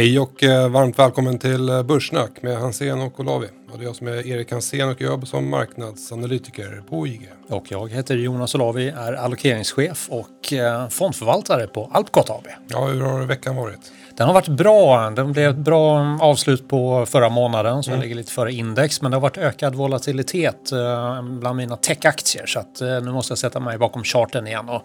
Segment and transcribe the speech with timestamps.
[0.00, 3.46] Hej och eh, varmt välkommen till eh, Börssnack med Hansen och Olavi.
[3.72, 7.28] Och det är jag som är Erik Hansen och jag jobbar som marknadsanalytiker på IG.
[7.48, 12.46] Och jag heter Jonas Olavi, är allokeringschef och eh, fondförvaltare på Alpcot AB.
[12.68, 13.92] Ja, hur har veckan varit?
[14.20, 15.10] Den har varit bra.
[15.10, 18.02] Den blev ett bra avslut på förra månaden så mm.
[18.02, 19.02] ligger lite före index.
[19.02, 23.30] Men det har varit ökad volatilitet eh, bland mina techaktier så att eh, nu måste
[23.30, 24.82] jag sätta mig bakom charten igen och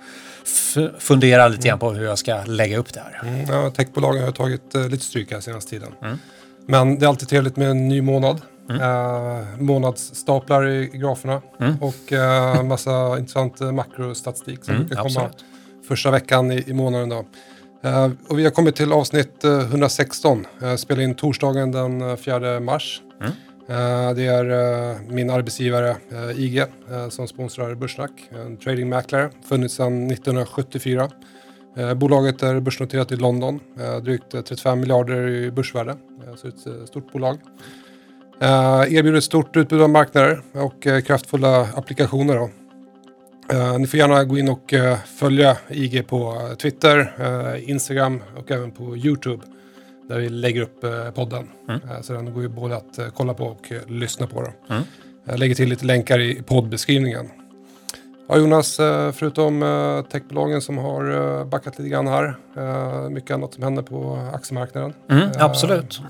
[1.00, 3.30] fundera lite grann på hur jag ska lägga upp det här.
[3.30, 5.90] Mm, ja, techbolagen har tagit uh, lite stryk här senaste tiden.
[6.02, 6.18] Mm.
[6.68, 8.42] Men det är alltid trevligt med en ny månad.
[8.70, 8.82] Mm.
[8.82, 11.78] Uh, månadsstaplar i graferna mm.
[11.82, 15.46] och uh, massa intressant makrostatistik som mm, brukar komma absolut.
[15.88, 17.10] första veckan i, i månaden.
[17.10, 17.26] Då.
[17.86, 20.46] Uh, och vi har kommit till avsnitt 116.
[20.64, 23.02] Uh, spelar in torsdagen den 4 mars.
[23.22, 23.32] Mm.
[24.16, 25.96] Det är min arbetsgivare
[26.36, 26.64] IG
[27.10, 28.12] som sponsrar Börssnack.
[28.32, 31.10] En tradingmäklare, funnits sedan 1974.
[31.96, 33.60] Bolaget är börsnoterat i London,
[34.02, 35.96] drygt 35 miljarder i börsvärde.
[36.36, 37.38] Så ett stort bolag.
[38.42, 42.36] Erbjuder ett stort utbud av marknader och kraftfulla applikationer.
[42.36, 42.50] Då.
[43.54, 48.52] Uh, ni får gärna gå in och uh, följa IG på Twitter, uh, Instagram och
[48.52, 49.44] även på YouTube.
[50.10, 51.48] Där vi lägger upp podden.
[51.70, 52.04] Mm.
[52.04, 54.40] så den går ju både att kolla på och lyssna på.
[54.70, 54.84] Mm.
[55.24, 57.30] Jag lägger till lite länkar i poddbeskrivningen.
[58.30, 58.76] Ja, Jonas,
[59.14, 62.36] förutom techbolagen som har backat lite grann här.
[63.10, 64.94] Mycket annat som händer på aktiemarknaden.
[65.10, 66.02] Mm, absolut.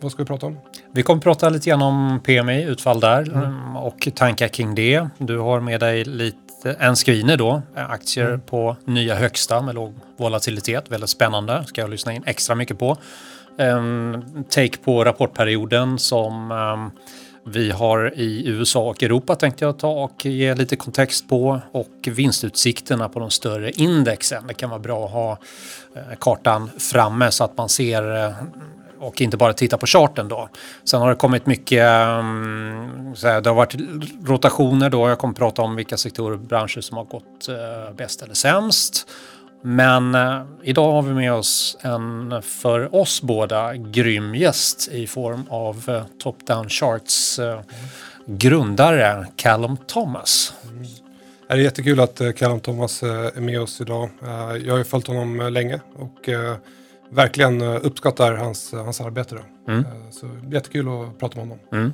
[0.00, 0.58] Vad ska vi prata om?
[0.92, 3.76] Vi kommer prata lite grann om PMI, utfall där mm.
[3.76, 5.08] och tankar kring det.
[5.18, 8.40] Du har med dig lite en screener då, aktier mm.
[8.40, 10.90] på nya högsta med låg volatilitet.
[10.90, 12.96] Väldigt spännande, ska jag lyssna in extra mycket på.
[13.58, 16.90] Um, take på rapportperioden som um,
[17.46, 22.08] vi har i USA och Europa tänkte jag ta och ge lite kontext på och
[22.10, 24.46] vinstutsikterna på de större indexen.
[24.46, 25.38] Det kan vara bra att ha
[25.96, 28.32] eh, kartan framme så att man ser eh,
[29.04, 30.48] och inte bara titta på charten då.
[30.84, 33.74] Sen har det kommit mycket, mm, så här, det har varit
[34.26, 35.08] rotationer då.
[35.08, 39.06] Jag kommer prata om vilka sektorer och branscher som har gått eh, bäst eller sämst.
[39.62, 45.44] Men eh, idag har vi med oss en för oss båda grym gäst i form
[45.48, 47.40] av eh, Top Down Charts
[48.26, 50.54] grundare Callum Thomas.
[50.70, 50.84] Mm.
[51.48, 54.10] Det är jättekul att Callum Thomas är med oss idag.
[54.64, 56.28] Jag har ju följt honom länge och
[57.14, 59.36] verkligen eh, uppskattar hans, hans arbete.
[59.68, 59.80] Mm.
[59.80, 61.58] Eh, så jättekul att prata med honom.
[61.72, 61.92] Mm.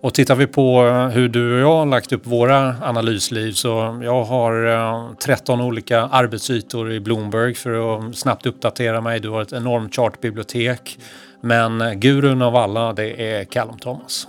[0.00, 4.00] Och tittar vi på eh, hur du och jag har lagt upp våra analysliv så
[4.02, 9.20] jag har 13 olika arbetsytor i Bloomberg för att snabbt uppdatera mig.
[9.20, 10.98] Du har ett enormt chartbibliotek.
[11.40, 14.28] Men gurun av alla det är Callum Thomas.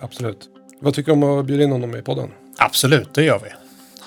[0.00, 0.48] Absolut.
[0.80, 2.30] Vad tycker du om att bjuda in honom i podden?
[2.58, 3.61] Absolut, det gör vi.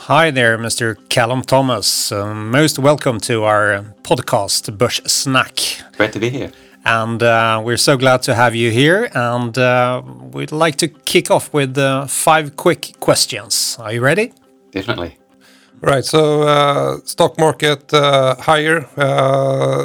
[0.07, 0.97] Hi there, Mr.
[1.09, 2.11] Callum Thomas.
[2.11, 5.81] Uh, most welcome to our podcast, Börssnack.
[5.97, 6.51] Great to be here.
[6.85, 9.09] And uh, we're so glad to have you here.
[9.15, 13.77] And uh, we'd like to kick off with uh, five quick questions.
[13.79, 14.31] Are you ready?
[14.69, 15.17] Definitely.
[15.81, 16.05] Right.
[16.05, 18.81] So, uh, stock market uh, higher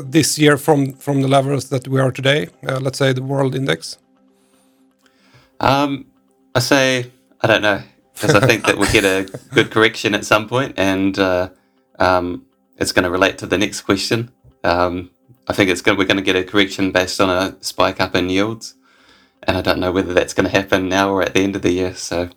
[0.05, 2.49] this year from from the levels that we are today.
[2.63, 3.97] let's say the world index.
[5.61, 6.05] Um,
[6.55, 7.11] I say
[7.41, 7.81] I don't know
[8.21, 11.51] because I think that we'll get a good correction at some point, and uh,
[11.99, 12.45] um,
[12.77, 14.31] it's going to relate to the next question.
[14.63, 15.11] Um,
[15.49, 18.15] I think it's going, we're going to get a correction based on a spike up
[18.15, 18.75] in yields,
[19.43, 21.63] and I don't know whether that's going to happen now or at the end of
[21.63, 21.95] the year.
[21.95, 22.29] So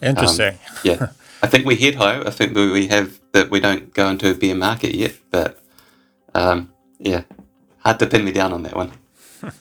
[0.00, 0.52] interesting.
[0.52, 1.08] Um, yeah,
[1.42, 2.20] I think we head high.
[2.20, 5.58] I think we have that we don't go into a bear market yet, but
[6.34, 7.24] um, yeah,
[7.78, 8.92] hard to pin me down on that one.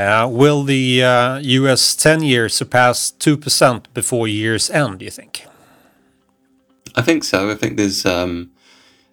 [0.00, 5.44] Uh, will the uh, US 10 year surpass 2% before year's end, do you think?
[6.96, 7.50] I think so.
[7.50, 8.50] I think there's um,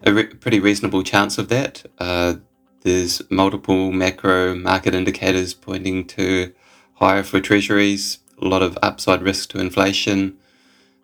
[0.03, 1.85] a re pretty reasonable chance of that.
[1.99, 2.35] Uh,
[2.83, 6.53] there's multiple macro market indicators pointing to
[6.95, 10.37] higher for treasuries, a lot of upside risk to inflation.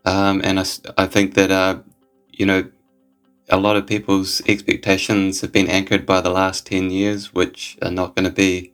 [0.05, 0.65] Um, and I,
[0.97, 1.79] I think that, uh,
[2.31, 2.69] you know,
[3.49, 7.91] a lot of people's expectations have been anchored by the last 10 years, which are
[7.91, 8.72] not going to be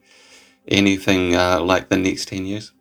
[0.70, 2.72] anything uh, like the next 10 years.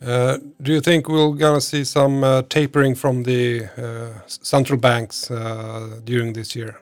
[0.00, 4.78] Uh, do you think we're going to see some uh, tapering from the uh, central
[4.78, 6.80] banks uh, during this year?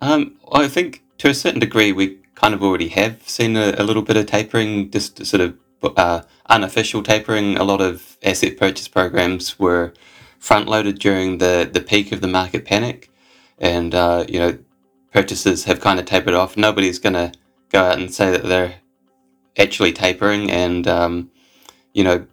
[0.00, 3.84] Um, I think to a certain degree we kind of already have seen a, a
[3.84, 5.56] little bit of tapering, just sort of
[5.96, 7.56] uh, unofficial tapering.
[7.56, 9.92] A lot of asset purchase programs were
[10.38, 13.10] front loaded during the, the peak of the market panic,
[13.58, 13.94] and
[14.28, 14.58] you know
[15.12, 16.56] purchases have kind of tapered off.
[16.56, 17.32] Nobody's going to
[17.70, 18.76] go out and say that they're
[19.58, 21.30] actually tapering and um,
[21.92, 22.26] you know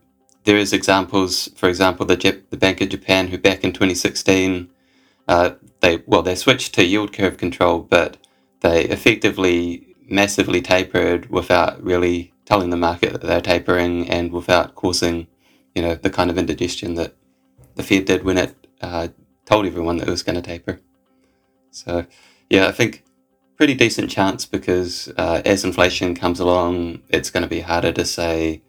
[0.43, 4.69] there is examples for example the, the bank of japan who back in 2016
[5.27, 5.51] uh,
[5.81, 8.17] they well they switched to yield curve control but
[8.61, 15.27] they effectively massively tapered without really telling the market that they're tapering and without causing,
[15.75, 17.13] you know, the kind of indigestion that
[17.75, 19.09] the Fed did when it uh,
[19.45, 20.79] told everyone that it was going to taper.
[21.71, 22.05] So,
[22.49, 23.03] yeah, I think
[23.57, 28.05] pretty decent chance because uh, as inflation comes along, it's going to be harder to
[28.05, 28.61] say,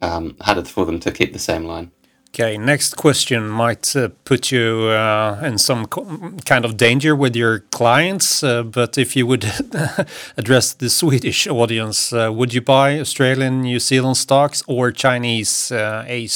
[0.00, 1.90] um, harder for them to keep the same line.
[2.30, 7.60] Okay, next question might uh, put you uh, in some kind of danger with your
[7.72, 9.44] clients, uh, but if you would
[10.36, 16.04] address the Swedish audience, uh, would you buy Australian, New Zealand stocks or Chinese uh,
[16.06, 16.28] A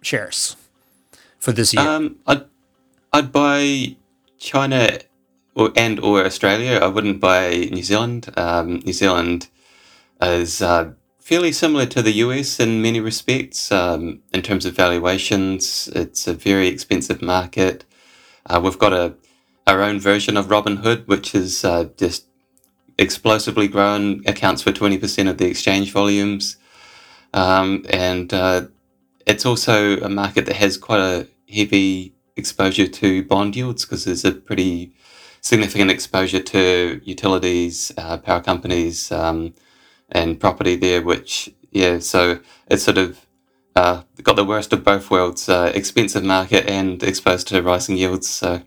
[0.00, 0.56] shares
[1.38, 1.86] for this year?
[1.86, 2.44] Um, I'd,
[3.12, 3.96] I'd buy
[4.38, 4.98] China
[5.58, 6.78] or, and or Australia.
[6.80, 8.32] I wouldn't buy New Zealand.
[8.36, 9.48] Um, New Zealand
[10.22, 13.72] is uh, fairly similar to the US in many respects.
[13.72, 17.84] Um, in terms of valuations, it's a very expensive market.
[18.46, 19.14] Uh, we've got a
[19.66, 22.24] our own version of Robinhood, which is uh, just
[22.96, 26.56] explosively grown, accounts for 20% of the exchange volumes.
[27.34, 28.68] Um, and uh,
[29.26, 34.24] it's also a market that has quite a heavy exposure to bond yields because there's
[34.24, 34.94] a pretty
[35.40, 39.54] significant exposure to utilities, uh, power companies, um,
[40.10, 43.26] and property there, which yeah, so it's sort of
[43.76, 48.28] uh, got the worst of both worlds: uh, expensive market and exposed to rising yields.
[48.28, 48.62] So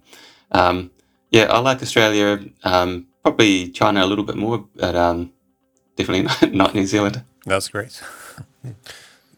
[0.51, 0.91] um,
[1.31, 2.39] yeah, I like Australia.
[2.63, 5.31] Um, probably China a little bit more, but um,
[5.95, 7.23] definitely not, not, New Zealand.
[7.45, 8.01] That's great.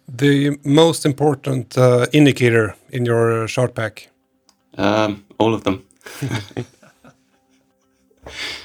[0.08, 4.10] the most important uh, indicator in your chart pack?
[4.78, 5.86] Um, all of them.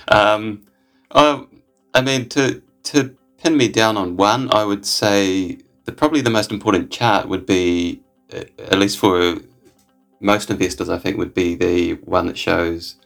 [0.08, 0.66] um,
[1.10, 1.44] uh,
[1.94, 6.30] I mean, to to pin me down on one, I would say the probably the
[6.30, 8.02] most important chart would be,
[8.32, 9.36] uh, at least for
[10.20, 12.96] most investors, I think would be the one that shows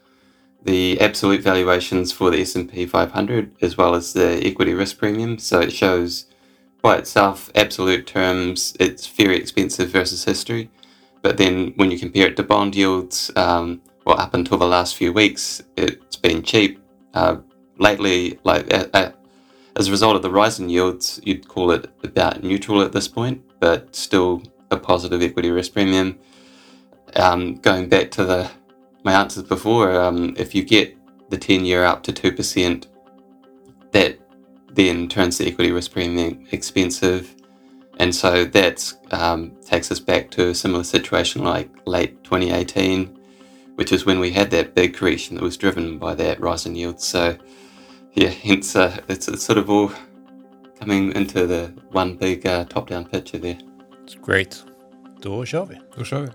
[0.64, 5.38] the absolute valuations for the S&P 500 as well as the equity risk premium.
[5.38, 6.26] So it shows
[6.80, 10.70] by itself absolute terms it's very expensive versus history.
[11.20, 14.96] But then when you compare it to bond yields, um, well, up until the last
[14.96, 16.80] few weeks, it's been cheap.
[17.14, 17.36] Uh,
[17.78, 22.82] lately, like as a result of the rise in yields, you'd call it about neutral
[22.82, 26.18] at this point, but still a positive equity risk premium.
[27.16, 28.50] Um, going back to the
[29.04, 30.96] my answers before, um, if you get
[31.28, 32.86] the 10 year up to 2%,
[33.90, 34.18] that
[34.72, 37.34] then turns the equity risk premium expensive.
[37.98, 43.18] And so that um, takes us back to a similar situation like late 2018,
[43.76, 46.74] which is when we had that big correction that was driven by that rise in
[46.74, 47.04] yields.
[47.04, 47.36] So
[48.14, 49.90] yeah, hence uh, it's, it's sort of all
[50.78, 53.58] coming into the one big uh, top-down picture there.
[54.04, 54.64] It's great.
[55.22, 55.80] Då kör vi.
[55.96, 56.28] Då kör vi.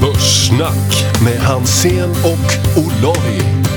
[0.00, 3.73] Börssnack med Hansen och Olavi.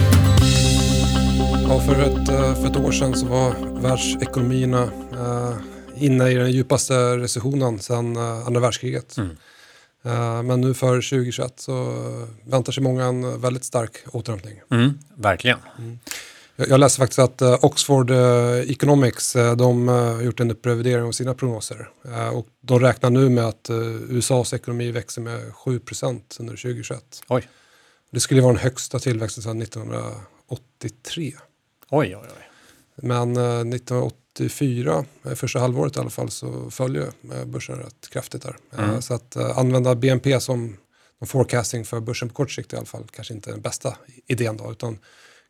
[1.70, 5.58] Ja, för ett, eh, för ett år sedan så var världsekonomierna eh,
[6.04, 9.18] inne i den djupaste recessionen sedan eh, andra världskriget.
[9.18, 9.38] Mm.
[10.04, 11.94] Eh, men nu för 2021 så
[12.46, 14.62] väntar sig många en väldigt stark återhämtning.
[14.72, 15.58] Mm, verkligen.
[15.80, 16.00] Mm.
[16.56, 18.12] Jag, jag läste faktiskt att uh, Oxford
[18.68, 21.90] Economics de har gjort en upprevidering av sina prognoser.
[22.34, 23.70] och de räknar nu med att
[24.10, 27.24] USAs ekonomi växer med 7% under 2021.
[27.28, 27.50] Oj.
[28.12, 31.34] Det skulle vara den högsta tillväxten sedan 1983.
[31.90, 32.48] Oj, oj, oj.
[32.96, 38.42] Men eh, 1984, eh, första halvåret i alla fall, så följer eh, börsen rätt kraftigt
[38.42, 38.56] där.
[38.74, 39.02] Eh, mm.
[39.02, 40.78] Så att eh, använda BNP som
[41.26, 44.58] forecasting för börsen på kort sikt i alla fall kanske inte är den bästa idén
[44.58, 44.98] då, utan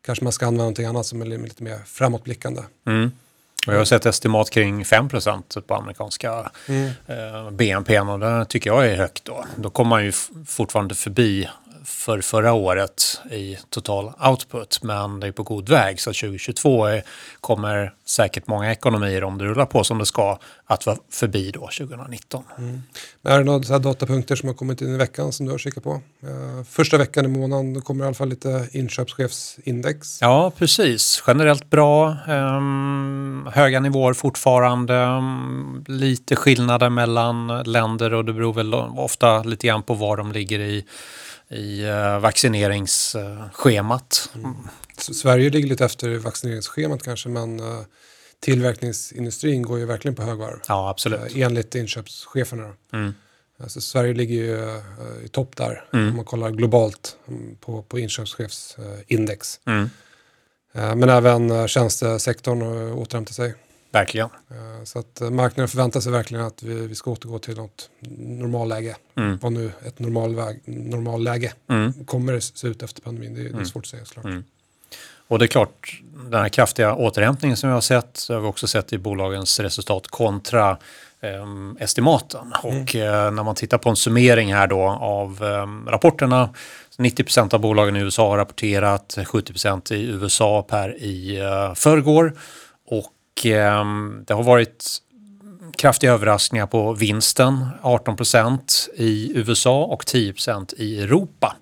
[0.02, 2.62] kanske man ska använda någonting annat som är lite mer framåtblickande.
[2.86, 3.10] Mm.
[3.66, 6.90] Och jag har sett estimat kring 5% på amerikanska mm.
[7.06, 9.44] eh, BNP och det tycker jag är högt då.
[9.56, 10.12] Då kommer man ju
[10.46, 11.48] fortfarande förbi
[11.88, 14.82] för förra året i total output.
[14.82, 17.02] Men det är på god väg så 2022 är,
[17.40, 21.60] kommer säkert många ekonomier, om det rullar på som det ska, att vara förbi då
[21.60, 22.44] 2019.
[22.58, 22.82] Mm.
[23.22, 25.92] Är det några datapunkter som har kommit in i veckan som du har kikat på?
[25.92, 30.20] Uh, första veckan i månaden kommer i alla fall lite inköpschefsindex.
[30.20, 31.22] Ja, precis.
[31.26, 32.16] Generellt bra.
[32.28, 35.08] Um, höga nivåer fortfarande.
[35.86, 40.60] Lite skillnader mellan länder och det beror väl ofta lite grann på var de ligger
[40.60, 40.84] i
[41.50, 44.30] i uh, vaccineringsschemat.
[44.34, 44.68] Mm.
[44.98, 47.80] Sverige ligger lite efter vaccineringsschemat kanske men uh,
[48.40, 50.60] tillverkningsindustrin går ju verkligen på högvarv.
[50.68, 51.36] Ja, absolut.
[51.36, 52.72] Uh, enligt inköpscheferna.
[52.92, 53.14] Mm.
[53.62, 54.80] Alltså, Sverige ligger ju
[55.24, 56.08] i topp där mm.
[56.08, 59.60] om man kollar globalt um, på, på inköpschefsindex.
[59.66, 59.90] Mm.
[60.78, 63.54] Eh, Men även eh, tjänstesektorn eh, återhämtar sig.
[63.90, 64.28] Verkligen.
[64.50, 67.90] Eh, Så att eh, marknaden förväntar sig verkligen att vi, vi ska återgå till något
[68.38, 68.96] normalläge.
[69.16, 69.38] Mm.
[69.42, 69.98] Vad nu ett
[70.78, 71.92] normalläge Mm.
[72.04, 73.34] kommer det se ut efter pandemin.
[73.34, 74.24] Det, är- det är svårt att säga såklart.
[74.24, 74.44] Mm.
[75.28, 78.46] Och det är klart, den här kraftiga återhämtningen som vi har sett, så har vi
[78.46, 80.78] också sett i bolagens resultat kontra
[81.20, 82.52] ehm, estimaten.
[82.62, 86.54] Och eh, när man tittar på en summering här då av ehm, rapporterna,
[86.90, 92.32] så 90% av bolagen i USA har rapporterat, 70% i USA per i uh, förrgår.
[93.38, 94.98] Och ehm, det har varit
[95.76, 101.56] kraftiga överraskningar på vinsten, 18% i USA och 10% i Europa.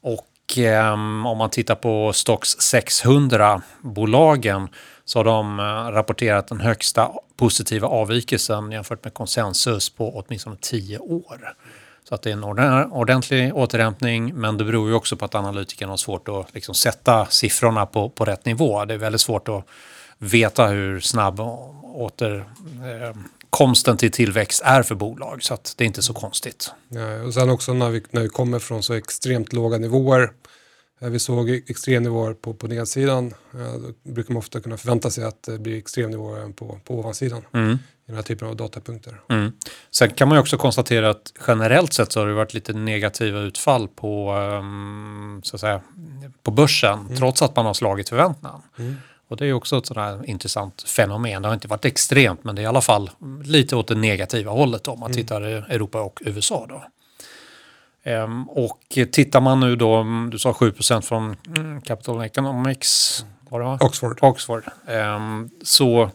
[0.00, 4.68] Och ehm, om man tittar på Stocks 600-bolagen
[5.04, 10.98] så har de eh, rapporterat den högsta positiva avvikelsen jämfört med konsensus på åtminstone 10
[10.98, 11.54] år.
[12.08, 12.44] Så att det är en
[12.92, 17.26] ordentlig återhämtning men det beror ju också på att analytikerna har svårt att liksom sätta
[17.26, 18.84] siffrorna på, på rätt nivå.
[18.84, 19.66] Det är väldigt svårt att
[20.18, 21.40] veta hur snabb
[21.94, 26.70] återkomsten till tillväxt är för bolag så att det är inte så konstigt.
[26.88, 30.30] Ja, och sen också när vi, när vi kommer från så extremt låga nivåer.
[31.00, 33.34] eh, Vi såg extremnivåer på, på nedsidan.
[33.54, 33.72] eh,
[34.04, 37.42] Då brukar man ofta kunna förvänta sig att det blir extremnivåer även på, på ovansidan.
[37.52, 37.72] Mm.
[37.72, 39.20] I den här typen av datapunkter.
[39.30, 39.52] Mm.
[39.90, 43.40] Sen kan man ju också konstatera att generellt sett så har det varit lite negativa
[43.40, 45.80] utfall på, ehm, så att säga,
[46.42, 48.62] på börsen trots att man har slagit förväntan.
[48.78, 48.96] Mm.
[49.34, 51.42] Och det är också ett sådär intressant fenomen.
[51.42, 53.10] Det har inte varit extremt men det är i alla fall
[53.44, 56.66] lite åt det negativa hållet om man tittar i Europa och USA.
[56.68, 56.84] Då.
[58.02, 58.80] Ehm, och
[59.12, 63.78] tittar man nu då, du sa 7% från mm, Capital Economics, var det va?
[63.80, 64.18] Oxford.
[64.22, 64.64] Oxford.
[64.88, 66.10] Ehm, så har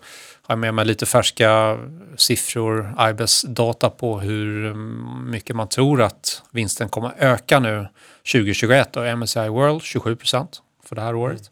[0.47, 1.77] jag med mig lite färska
[2.17, 7.88] siffror, IBES-data på hur mm, mycket man tror att vinsten kommer öka nu
[8.33, 8.97] 2021.
[8.97, 10.47] Och MSCI World 27%
[10.83, 11.51] för det här året.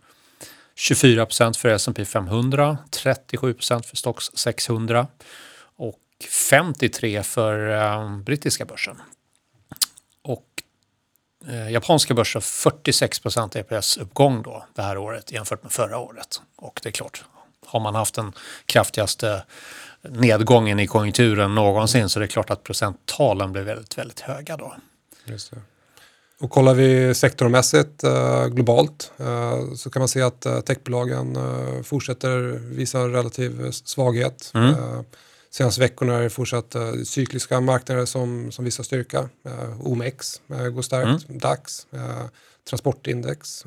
[0.78, 5.08] 24% för S&P 500, 37% för Stocks 600
[5.76, 6.00] och
[6.52, 9.02] 53 för eh, brittiska börsen.
[10.22, 10.46] Och
[11.48, 16.42] eh, japanska börsen 46% EPS-uppgång då det här året jämfört med förra året.
[16.56, 17.24] Och det är klart,
[17.66, 18.34] har man haft den
[18.66, 19.44] kraftigaste
[20.02, 24.76] nedgången i konjunkturen någonsin så det är klart att procenttalen blir väldigt, väldigt höga då.
[25.26, 25.58] Just det.
[26.40, 31.82] Och kollar vi sektormässigt eh, globalt eh, så kan man se att eh, techbolagen eh,
[31.84, 32.40] fortsätter
[32.76, 34.52] visa en relativ svaghet.
[34.54, 34.70] Mm.
[34.70, 35.02] Eh,
[35.50, 39.30] senaste veckorna är det fortsatt eh, cykliska marknader som, som visar styrka.
[39.80, 40.42] OMX
[40.74, 42.26] går starkt, DAX, eh,
[42.70, 43.66] transportindex,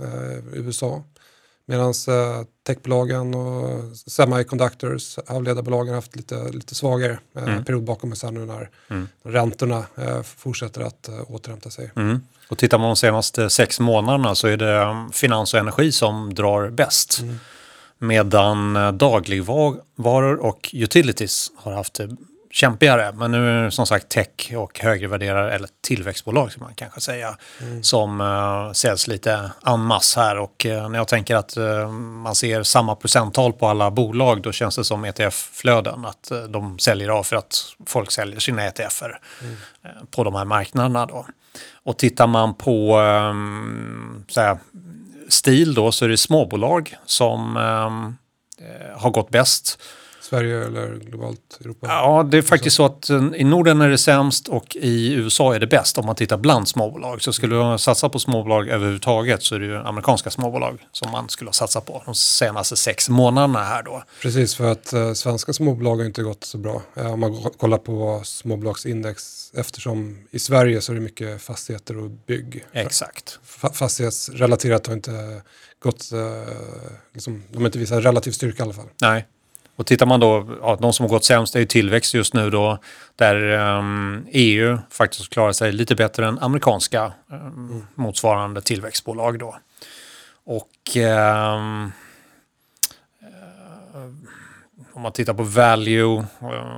[0.53, 1.03] USA.
[1.71, 7.65] Medan eh, techbolagen och semiconductors, avledarbolagen har haft lite, lite svagare eh, Mm.
[7.65, 9.09] period bakom sig nu när Mm.
[9.25, 11.91] räntorna eh, fortsätter att eh, återhämta sig.
[11.97, 12.21] Mm.
[12.49, 16.35] Och tittar man de senaste sex månaderna så är det um, finans och energi som
[16.35, 17.21] drar bäst.
[17.21, 17.39] Mm.
[17.99, 22.17] Medan eh, dagligvaror och utilities har haft det
[22.51, 23.13] kämpigare.
[23.13, 27.01] Men nu är det som sagt tech och högre värderare, eller tillväxtbolag som man kanske
[27.01, 27.37] säga,
[27.83, 30.39] som uh, säljs lite en masse här.
[30.39, 34.53] Och eh, när jag tänker att eh, man ser samma procenttal på alla bolag då
[34.53, 36.05] känns det som ETF-flöden.
[36.05, 39.21] Att eh, de säljer av för att folk säljer sina ETFer
[39.83, 41.07] eh, på de här marknaderna.
[41.07, 41.27] Då.
[41.83, 44.59] Och tittar man på um, såhär,
[45.29, 49.83] stil då så är det småbolag som eh, har gått bäst.
[50.31, 51.87] Sverige eller globalt Europa?
[51.87, 55.55] Ja, det är faktiskt så att eh, i Norden är det sämst och i USA
[55.55, 57.23] är det bäst om man tittar bland småbolag.
[57.23, 61.29] Så skulle du satsa på småbolag överhuvudtaget så är det ju amerikanska småbolag som man
[61.29, 64.03] skulle ha satsat på de senaste sex månaderna här då.
[64.23, 66.83] Precis, för att eh, svenska småbolag har inte gått så bra.
[66.97, 71.97] Eh, om man ko- kollar på småbolagsindex, eftersom i Sverige så är det mycket fastigheter
[71.99, 72.65] och bygg.
[72.73, 73.39] Exakt.
[73.61, 75.43] Fa- fastighetsrelaterat har inte
[75.83, 76.55] gått, eh,
[77.15, 78.89] liksom, de har inte visat relativ styrka i alla fall.
[79.03, 79.27] Nej.
[79.81, 82.51] Och tittar man då, ja, de som har gått sämst är ju tillväxt just nu
[82.51, 82.79] då,
[83.17, 89.57] där ehm, um, EU faktiskt klarar sig lite bättre än amerikanska ehm, motsvarande tillväxtbolag då.
[90.45, 91.93] Och um,
[95.01, 96.05] om man tittar på value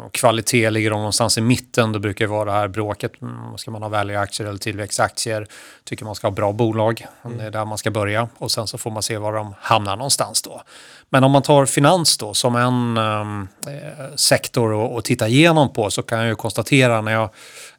[0.04, 1.92] och kvalitet ligger de någonstans i mitten.
[1.92, 3.22] Då brukar det vara det här bråket.
[3.22, 5.46] Mm, Ska man ha value-aktier eller tillväxtaktier?
[5.84, 7.06] Tycker man ska ha bra bolag.
[7.38, 8.28] Det är där man ska börja.
[8.38, 10.62] Och sen så får man se var de hamnar någonstans då.
[11.10, 15.72] Men om man tar finans då som en ehm, eh, sektor och, och tittar igenom
[15.72, 17.30] på så kan jag ju konstatera när jag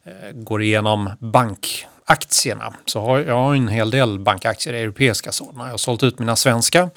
[0.04, 5.64] eh, går igenom bankaktierna så har jag har en hel del bankaktier, europeiska sådana.
[5.64, 6.90] Jag har sålt ut mina svenska.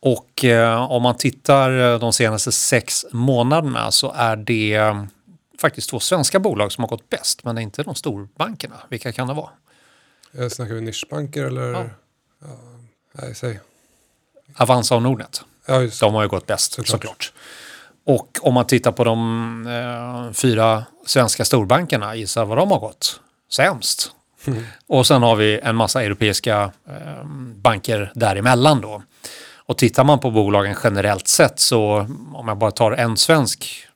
[0.00, 5.04] Och eh, om man tittar eh, de senaste sex månaderna så är det eh,
[5.60, 7.44] faktiskt två svenska bolag som har gått bäst.
[7.44, 8.76] Men det är inte de storbankerna.
[8.88, 9.50] Vilka kan det vara?
[10.38, 11.72] Eh, Snackar vi nischbanker eller?
[11.72, 11.84] Ja.
[12.42, 12.46] Ja.
[13.12, 13.60] nej, säg.
[14.56, 15.42] Avanza och Nordnet.
[15.66, 16.88] Ja, just De har ju gått bäst Såklart.
[16.88, 17.32] såklart.
[18.04, 23.20] Och om man tittar på de eh, fyra svenska storbankerna, gissa vad de har gått?
[23.52, 24.12] Sämst.
[24.86, 27.24] Och sen har vi en massa europeiska eh,
[27.54, 29.02] banker däremellan då.
[29.66, 33.86] Och tittar man på bolagen generellt sett så om jag bara tar en svensk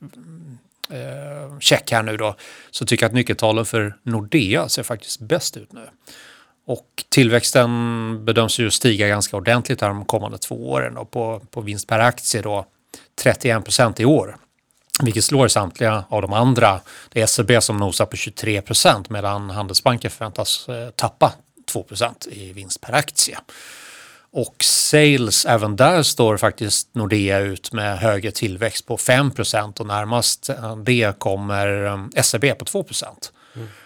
[0.89, 2.35] eh, check här nu då
[2.71, 5.87] så tycker jag att nyckeltalen för Nordea ser faktiskt bäst ut nu.
[6.65, 11.61] Och tillväxten bedöms ju stiga ganska ordentligt här de kommande två åren och på, på
[11.61, 12.65] vinst per aktie då
[13.21, 14.37] 31 procent i år.
[15.03, 16.79] Vilket slår samtliga av de andra.
[17.09, 21.33] Det är SEB som nosar på 23 procent medan Handelsbanken förväntas eh, tappa
[21.71, 23.37] 2 procent i vinst per aktie.
[24.33, 29.87] Och sales, även där står faktiskt Nordea ut med högre tillväxt på 5 procent och
[29.87, 30.49] närmast
[30.85, 33.31] det kommer eh, SEB på 2 procent.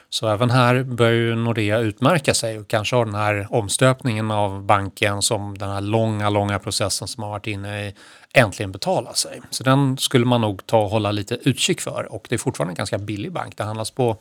[0.09, 4.63] Så även här bör ju Nordea utmärka sig och kanske ha den här omstöpningen av
[4.63, 7.93] banken som den här långa, långa processen som har varit inne i
[8.33, 9.41] äntligen betala sig.
[9.49, 12.71] Så den skulle man nog ta och hålla lite utkik för och det är fortfarande
[12.71, 13.57] en ganska billig bank.
[13.57, 14.17] Det handlas på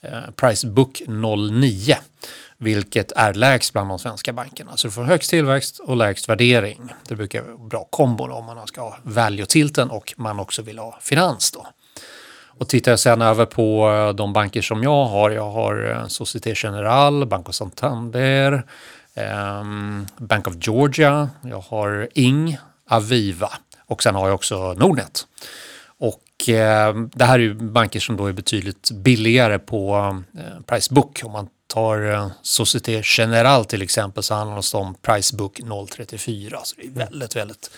[0.00, 1.96] eh, price book 09
[2.58, 4.76] vilket är lägst bland de svenska bankerna.
[4.76, 6.92] Så du får högst tillväxt och lägst värdering.
[7.08, 10.62] Det brukar vara en bra kombo då, om man ska ha value-tilten och man också
[10.62, 11.66] vill ha finans då.
[12.58, 15.30] Och tittar jag sen över på eh, de banker som jag har.
[15.30, 18.66] Jag har eh, Société Générale, Banco Santander,
[19.14, 22.58] ehm, Bank of Georgia, jag har Ing,
[22.88, 23.50] Aviva
[23.86, 25.26] och sen har jag också Nordnet.
[25.98, 29.96] Och eh, det här är ju banker som då är betydligt billigare på
[30.38, 31.20] eh, price book.
[31.24, 36.56] Om man tar eh, Societe Generale till exempel så handlar det om price book 0,34.
[36.64, 37.70] Så det är väldigt, väldigt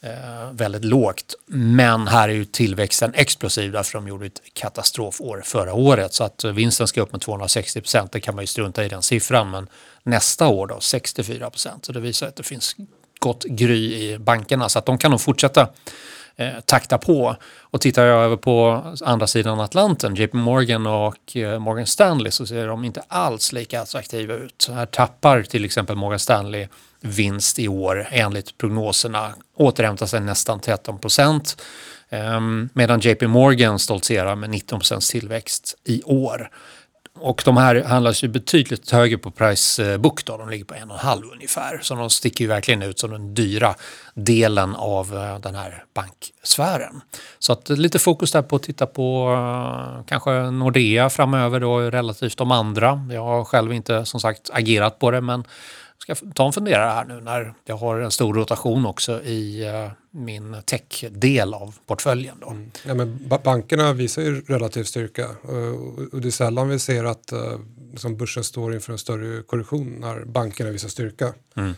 [0.00, 1.34] eh, väldigt lågt.
[1.46, 6.14] Men här är ju tillväxten explosiv därför de gjorde ett katastrofår förra året.
[6.14, 9.02] Så att vinsten ska upp med 260 procent, det kan man ju strunta i den
[9.02, 9.50] siffran.
[9.50, 9.68] Men
[10.02, 11.84] nästa år då 64 procent.
[11.84, 12.76] Så det visar att det finns
[13.18, 15.68] gott gry i bankerna så att de kan nog fortsätta
[16.42, 17.36] eh, takta på.
[17.60, 22.46] Och tittar jag över på andra sidan Atlanten, JP Morgan och eh, Morgan Stanley så
[22.46, 24.70] ser de inte alls lika attraktiva ut.
[24.72, 26.68] Här tappar till exempel Morgan Stanley
[27.00, 31.62] vinst i år enligt prognoserna återhämtar sig nästan 13 procent.
[32.08, 32.40] Eh,
[32.72, 36.50] medan JP Morgan stoltserar med 19 procents tillväxt i år.
[37.18, 40.90] Och de här handlas ju betydligt högre på price book då, de ligger på en
[40.90, 41.78] och en halv ungefär.
[41.82, 43.74] Så de sticker ju verkligen ut som den dyra
[44.14, 47.00] delen av eh, den här banksfären.
[47.38, 52.38] Så att lite fokus där på att titta på eh, kanske Nordea framöver då relativt
[52.38, 53.06] de andra.
[53.10, 55.44] Jag har själv inte som sagt agerat på det men
[56.02, 59.90] ska ta en funderare här nu när jag har en stor rotation också i eh,
[60.10, 62.36] min tech-del av portföljen.
[62.40, 62.56] Då.
[62.86, 67.04] Ja, men ba- bankerna visar ju relativ styrka och, och det är sällan vi ser
[67.04, 67.40] att uh,
[67.92, 71.32] liksom börsen står inför en större korrektion när bankerna visar styrka.
[71.56, 71.72] Mm.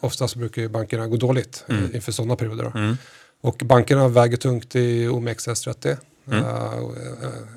[0.00, 1.94] Oftast brukar ju bankerna gå dåligt eh, Mm.
[1.94, 2.72] inför sådana perioder.
[2.74, 2.96] Mm.
[3.40, 5.96] Och bankerna väger tungt i OMXS30.
[6.30, 6.44] Mm.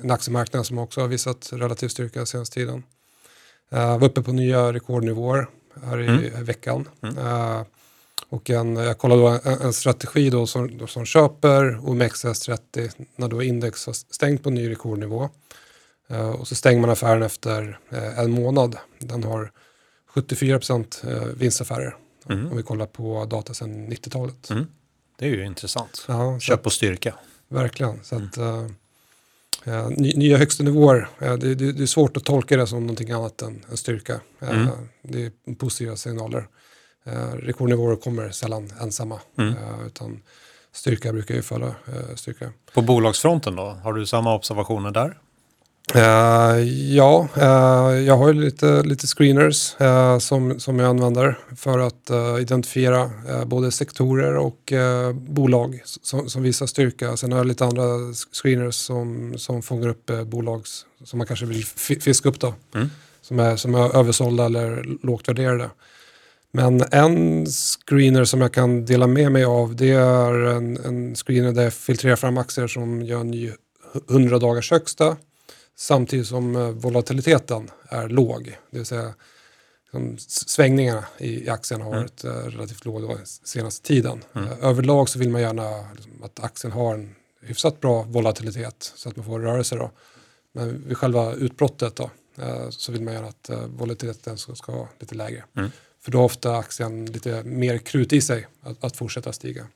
[0.02, 2.82] En aktiemarknad som också har visat relativ styrka senaste tiden.
[3.72, 5.46] Uh, var uppe på nya rekordnivåer
[5.84, 6.44] här i, Mm.
[6.44, 6.88] veckan.
[7.02, 7.18] Mm.
[7.18, 7.62] Uh,
[8.28, 13.28] och en, jag kollade då en, en strategi då som, då som köper OMXS30 när
[13.28, 15.28] då index har stängt på ny rekordnivå.
[16.10, 18.76] Uh, och så stänger man affären efter uh, en månad.
[18.98, 19.52] Den har
[20.14, 21.96] 74% uh, vinstaffärer.
[22.28, 22.50] Mm.
[22.50, 24.50] Om vi kollar på data sedan 90-talet.
[24.50, 24.66] Mm.
[25.18, 26.04] Det är ju intressant.
[26.08, 27.14] Ja, Köp på styrka.
[27.48, 28.04] Verkligen.
[28.04, 28.38] Så att,
[29.66, 32.80] eh, ny, nya högsta nivåer, eh, det, det, det är svårt att tolka det som
[32.80, 34.20] någonting annat än en styrka.
[34.40, 34.68] Eh, Mm.
[35.02, 36.46] Det är positiva signaler.
[37.42, 39.54] Rekordnivåer kommer sällan ensamma, Mm.
[39.86, 40.22] utan
[40.72, 41.74] styrka brukar ju följa
[42.14, 42.52] styrka.
[42.74, 43.62] På bolagsfronten då?
[43.62, 45.18] Har du samma observationer där?
[45.94, 46.58] Eh,
[46.94, 52.10] ja, eh, jag har ju lite, lite screeners eh, som, som jag använder för att
[52.40, 53.10] identifiera
[53.46, 54.72] både sektorer och
[55.14, 57.16] bolag som, som visar styrka.
[57.16, 57.84] Sen har jag lite andra
[58.32, 60.62] screeners som, som fångar upp bolag
[61.04, 62.54] som man kanske vill fi- fiska upp då.
[62.74, 62.90] Mm.
[63.22, 65.70] Som, är, som är översålda eller lågt värderade.
[66.52, 71.52] Men en screener som jag kan dela med mig av det är en, en screener
[71.52, 73.50] där jag filtrerar fram aktier som gör en ny
[74.10, 75.16] 100 dagars högsta
[75.76, 78.44] samtidigt som eh, volatiliteten är låg.
[78.70, 79.14] Det vill säga
[79.84, 82.00] liksom, svängningarna i, aktien har Mm.
[82.02, 84.24] varit eh, relativt låga den senaste tiden.
[84.34, 84.48] Mm.
[84.48, 89.08] Eh, överlag så vill man gärna liksom, att aktien har en hyfsat bra volatilitet så
[89.08, 89.76] att man får rörelse.
[89.76, 89.90] Då.
[90.52, 92.10] Men vid själva utbrottet då,
[92.70, 95.44] så vill man gärna att volatiliteten ska, ska vara lite lägre.
[95.56, 95.70] Mm.
[96.00, 99.66] För då har ofta aktien lite mer krut i sig att, att fortsätta stiga.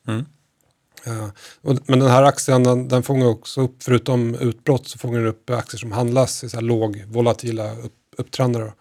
[1.05, 1.31] Ja,
[1.63, 5.29] och, men den här aktien den, den fångar också upp, förutom utbrott, så fångar den
[5.29, 8.73] upp aktier som handlas i så här låg volatila upp, upptrender.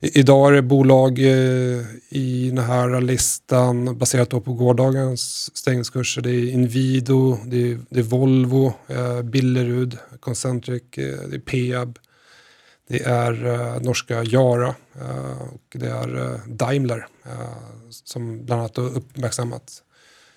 [0.00, 6.22] I, idag är det bolag eh, i den här listan baserat då på gårdagens stängningskurser.
[6.22, 11.98] Det är Inwido, det är, det är Volvo, eh, Billerud, Concentric, eh, det är Peab.
[12.88, 18.76] Det är eh, norska Jara eh, och det är eh, Daimler eh, som bland annat
[18.76, 19.82] har uppmärksammats.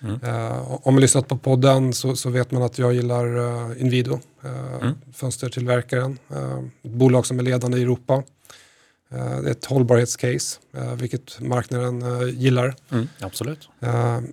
[0.02, 0.20] Mm.
[0.22, 4.12] Eh, om man lyssnat på podden så, så vet man att jag gillar uh, Inwido,
[4.44, 4.50] uh,
[4.82, 4.94] Mm.
[5.14, 6.18] fönstertillverkaren.
[6.82, 8.22] Ett bolag som är ledande i Europa.
[9.10, 10.58] Det är ett hållbarhetscase,
[10.94, 12.04] vilket marknaden
[12.38, 12.74] gillar.
[12.90, 13.68] Mm, absolut.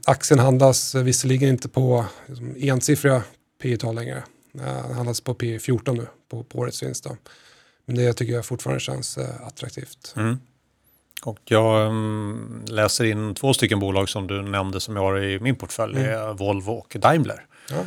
[0.05, 3.23] Aktien handlas visserligen inte på liksom, ensiffriga
[3.61, 4.23] P tal längre.
[4.51, 7.03] Den handlas på P 14 nu, på, på årets vinst.
[7.03, 7.17] Då.
[7.85, 10.13] Men det tycker jag fortfarande känns attraktivt.
[10.17, 10.37] Mm.
[11.23, 15.39] Och jag mm, läser in två stycken bolag som du nämnde som jag har i
[15.39, 15.97] min portfölj.
[15.97, 17.45] Är Volvo och Daimler.
[17.69, 17.77] Ja.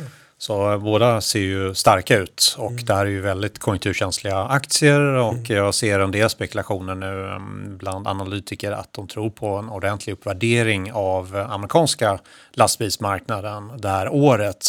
[0.41, 5.01] Så eh, båda ser ju starka ut och det här är ju väldigt konjunkturkänsliga aktier
[5.01, 9.69] och jag ser en del spekulationer nu mm, bland analytiker att de tror på en
[9.69, 12.19] ordentlig uppvärdering av eh, amerikanska
[12.53, 14.65] lastbilsmarknaden det här året.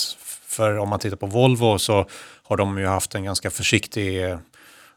[0.47, 2.07] För om man tittar på Volvo så
[2.43, 4.39] har de ju haft en ganska försiktig eh,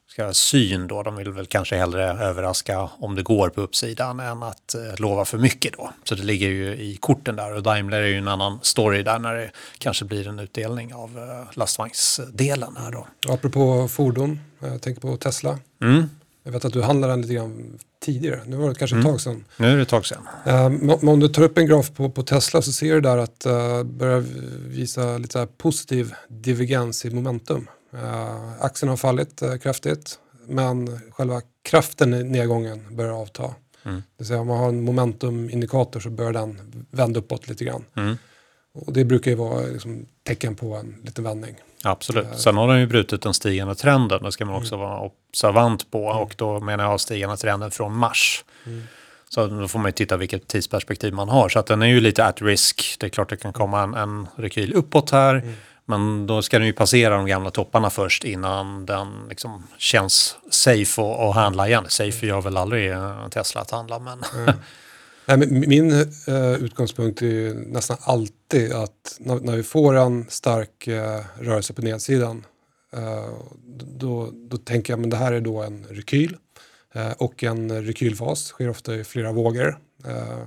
[0.07, 1.03] ska, syn då.
[1.03, 5.25] De vill väl kanske hellre överraska om det går på uppsidan än att eh, lova
[5.25, 5.89] för mycket då.
[6.03, 9.19] Så det ligger ju i korten där och Daimler är ju en annan story där
[9.19, 13.07] när det kanske blir en utdelning av eh, lastvagnsdelen här då.
[13.27, 15.59] Apropå fordon, jag tänker på Tesla.
[15.81, 16.09] Mm.
[16.43, 18.39] Jag vet att du handlade den lite grann tidigare.
[18.45, 19.45] Nu var det kanske ett tag sedan.
[19.57, 20.27] Nu är det ett tag sedan.
[20.45, 23.17] Eh, men om du tar upp en graf på, på Tesla så ser du där
[23.17, 24.23] att uh, börjar
[24.67, 27.67] visa lite positiv divergens i momentum.
[27.93, 33.43] Uh, aktien har fallit uh, kraftigt men själva kraften i nedgången börjar avta.
[33.85, 33.95] Mm.
[33.95, 37.85] Det vill säga om man har en momentumindikator så börjar den vända uppåt lite grann.
[37.95, 38.17] Mm.
[38.73, 41.55] Och det brukar ju vara liksom, tecken på en liten vändning.
[41.83, 42.27] Absolut.
[42.35, 44.23] Sen har den ju brutit den stigande trenden.
[44.23, 44.53] Det ska Mm.
[44.53, 46.05] man också vara observant på.
[46.05, 48.45] Och då menar jag stigande trenden från mars.
[48.65, 48.83] Mm.
[49.29, 51.49] Så då får man ju titta vilket tidsperspektiv man har.
[51.49, 52.95] Så att den är ju lite at risk.
[52.99, 55.55] Det är klart det kan komma en, en rekyl uppåt här.
[55.85, 61.01] Men då ska den ju passera de gamla topparna först innan den liksom känns safe
[61.01, 61.85] att att handla igen.
[61.87, 64.23] Safe gör väl aldrig en Tesla att handla men
[65.25, 65.91] Nej, men min
[66.27, 71.73] eh, utgångspunkt är ju nästan alltid att när, när vi får en stark eh, rörelse
[71.73, 72.45] på nedsidan
[72.93, 73.29] eh,
[73.87, 76.37] då, då tänker jag men det här är då en rekyl
[76.93, 79.77] eh, och en rekylfas sker ofta i flera vågor.
[80.05, 80.43] Eh,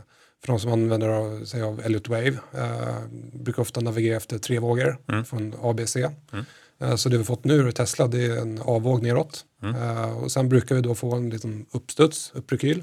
[0.46, 2.98] för de som använder sig av Elliott Wave eh,
[3.32, 5.96] brukar ofta navigera efter tre vågor från ABC.
[5.96, 9.44] Eh, Så det vi fått nu i Tesla det är en avvåg neråt.
[9.62, 12.82] Eh, Och sen brukar vi då få en liten uppstuds, upprekyl.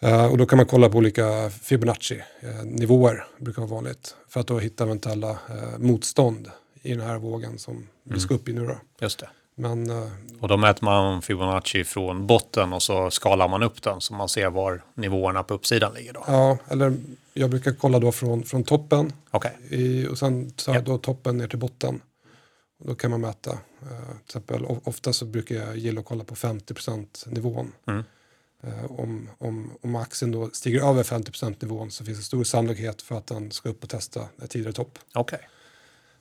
[0.00, 4.58] Eh, och då kan man kolla på olika Fibonacci-nivåer, brukar vara vanligt, för att då
[4.58, 6.50] hitta eventuella eh, motstånd
[6.82, 8.66] i den här vågen som vi ska upp i nu.
[8.66, 8.76] Då.
[9.00, 9.28] Just det.
[9.56, 10.08] Men eh,
[10.40, 14.28] Och då mäter man Fibonacci från botten och så skalar man upp den så man
[14.28, 16.24] ser var nivåerna på uppsidan ligger då.
[16.26, 16.96] ja, eller
[17.34, 20.76] jag brukar kolla då från, från toppen Okej, i, och sen tar Ja.
[20.78, 22.00] jag då toppen ner till botten.
[22.78, 23.50] Och då kan man mäta.
[23.50, 27.72] Eh, till exempel, ofta så brukar jag gilla att kolla på 50% nivån.
[27.86, 28.04] Mm.
[28.62, 33.02] Eh, om, om, om aktien då stiger över 50% nivån så finns det stor sannolikhet
[33.02, 34.98] för att den ska upp och testa tidigare topp.
[35.14, 35.40] okej.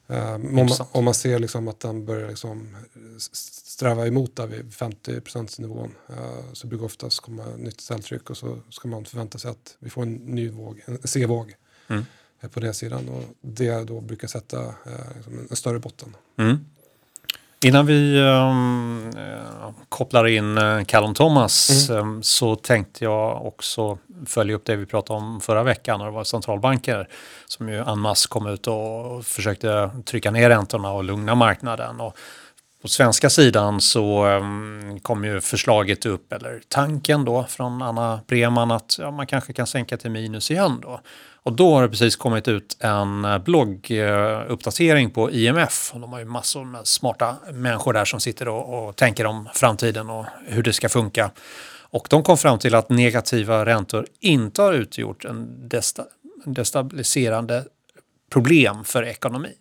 [0.08, 2.76] Men om, man, om man ser liksom att den börjar liksom
[3.18, 8.60] sträva emot där vid 50% nivån eh, så brukar oftast komma nytt säljtryck och så
[8.70, 11.56] ska man förvänta sig att vi får en ny våg, en C-våg
[11.88, 12.06] Mm.
[12.42, 16.16] eh, på den sidan och det då brukar sätta eh, liksom en, en större botten.
[16.38, 16.66] Mm.
[17.64, 24.56] Innan vi ehm, eh, kopplar in uh, Callum Thomas ehm, så tänkte jag också följa
[24.56, 27.08] upp det vi pratade om förra veckan när det var centralbanker
[27.46, 32.02] som ju en masse kom ut och försökte trycka ner räntorna och lugna marknaden.
[32.02, 32.18] Och
[32.82, 38.72] på svenska sidan så um, kom ju förslaget upp, eller tanken då från Anna Breman
[38.72, 41.00] att ja, man kanske kan sänka till minus igen då.
[41.44, 45.92] Och då har det precis kommit ut en eh, blogguppdatering eh, på IMF.
[45.94, 49.50] Och de har ju massor med smarta människor där som sitter och, och tänker om
[49.54, 51.32] framtiden och hur det ska funka.
[51.94, 55.70] Och de kom fram till att negativa räntor inte har utgjort en
[56.46, 57.66] destabiliserande
[58.32, 59.54] problem för ekonomin.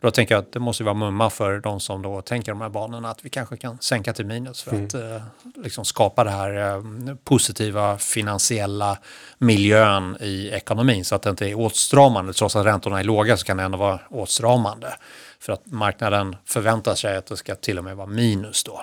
[0.00, 2.68] Då tänker jag att det måste vara mumma för de som då tänker de här
[2.68, 5.22] banorna att vi kanske kan sänka till minus för att eh,
[5.64, 8.98] liksom skapa det här eh, positiva finansiella
[9.38, 12.32] miljön i ekonomin så att det inte är åtstramande.
[12.32, 14.94] Trots att räntorna är låga så kan det ändå vara åtstramande.
[15.42, 18.82] För att marknaden förväntar sig att det ska till och med vara minus då.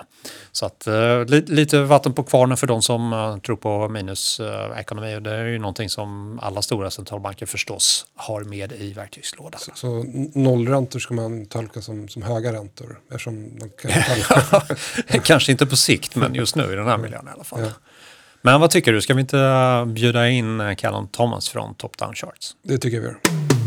[0.52, 5.16] Så att eh, li lite vatten på kvarnen för de som eh, tror på minusekonomi.
[5.16, 9.60] och det är ju någonting som alla stora centralbanker förstås har med i verktygslådan.
[9.60, 13.00] Så, så nollräntor ska man tolka som, som höga räntor?
[13.10, 17.30] Eftersom de kan Kanske inte på sikt, men just nu i den här miljön i
[17.34, 17.60] alla fall.
[17.60, 17.70] Ja.
[18.42, 21.98] Men vad tycker du, ska vi inte eh, bjuda in eh, Callum Thomas från Top
[21.98, 22.56] Down Charts?
[22.62, 23.57] Det tycker jag vi gör.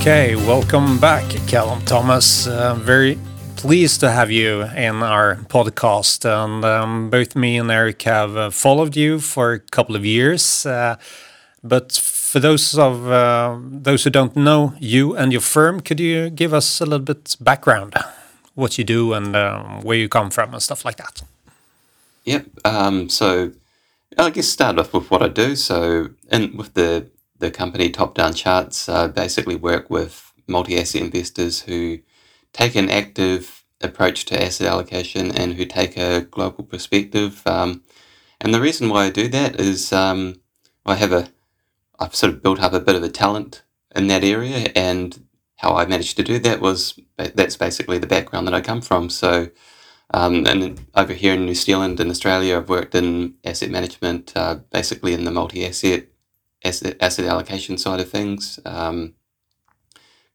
[0.00, 2.46] Okay, welcome back, Callum Thomas.
[2.46, 3.18] Uh, very
[3.56, 6.24] pleased to have you in our podcast.
[6.24, 10.64] And um, both me and Eric have uh, followed you for a couple of years.
[10.64, 10.96] Uh,
[11.62, 16.30] but for those of uh, those who don't know you and your firm, could you
[16.30, 17.92] give us a little bit background,
[18.54, 21.20] what you do and um, where you come from and stuff like that?
[22.24, 22.46] Yep.
[22.64, 23.52] Um, so
[24.16, 25.54] I guess start off with what I do.
[25.56, 27.10] So in with the
[27.40, 31.98] the company Top Down Charts uh, basically work with multi asset investors who
[32.52, 37.42] take an active approach to asset allocation and who take a global perspective.
[37.46, 37.82] Um,
[38.40, 40.40] and the reason why I do that is um,
[40.86, 41.28] I have a,
[41.98, 43.62] I've sort of built up a bit of a talent
[43.94, 45.26] in that area, and
[45.56, 49.10] how I managed to do that was that's basically the background that I come from.
[49.10, 49.50] So,
[50.12, 54.56] um, and over here in New Zealand and Australia, I've worked in asset management, uh,
[54.70, 56.06] basically in the multi-asset
[56.64, 58.58] asset, asset allocation side of things.
[58.64, 59.14] Um,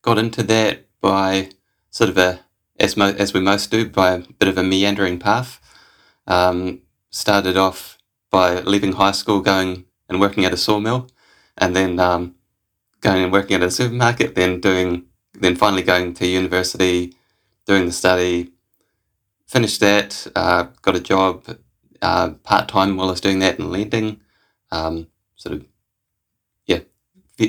[0.02, 1.50] got into that by
[1.90, 2.42] sort of a,
[2.80, 5.60] as, mo- as we most do, by a bit of a meandering path.
[6.28, 7.98] Um, started off
[8.30, 11.10] by leaving high school, going and working at a sawmill,
[11.58, 12.36] and then um,
[13.02, 17.14] going and working at a supermarket, then doing, then finally going to university,
[17.66, 18.52] doing the study,
[19.48, 21.58] finished that, uh, got a job
[22.02, 24.22] uh, part time while I was doing that in lending,
[24.72, 25.66] um, sort of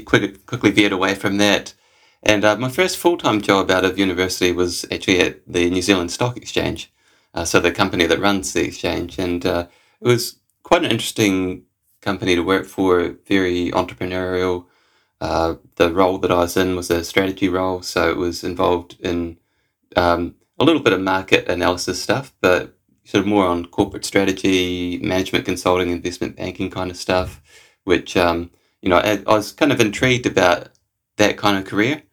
[0.04, 1.74] quick, quickly veered away from that.
[2.22, 5.82] And uh, my first full time job out of university was actually at the New
[5.82, 6.92] Zealand Stock Exchange,
[7.34, 9.18] uh, so the company that runs the exchange.
[9.18, 9.66] And uh,
[10.00, 11.62] it was quite an interesting
[12.00, 14.66] company to work for, very entrepreneurial.
[15.20, 18.96] Uh, the role that I was in was a strategy role, so it was involved
[19.00, 19.38] in
[19.96, 24.98] um, a little bit of market analysis stuff, but sort of more on corporate strategy,
[24.98, 27.40] management consulting, investment banking kind of stuff,
[27.84, 28.50] which um,
[28.86, 30.68] you know, I, I was kind of intrigued about
[31.16, 32.04] that kind of career,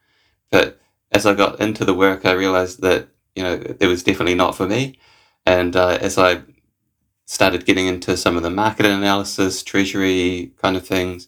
[0.49, 0.81] but
[1.12, 4.55] as I got into the work, I realized that you know it was definitely not
[4.55, 4.97] for me.
[5.45, 6.41] And uh, as I
[7.25, 11.27] started getting into some of the market analysis, treasury kind of things,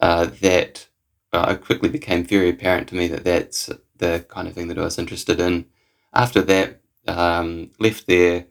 [0.00, 0.88] uh, that
[1.34, 4.78] uh, it quickly became very apparent to me that that's the kind of thing that
[4.78, 5.66] I was interested in.
[6.14, 8.46] After that, um, left there,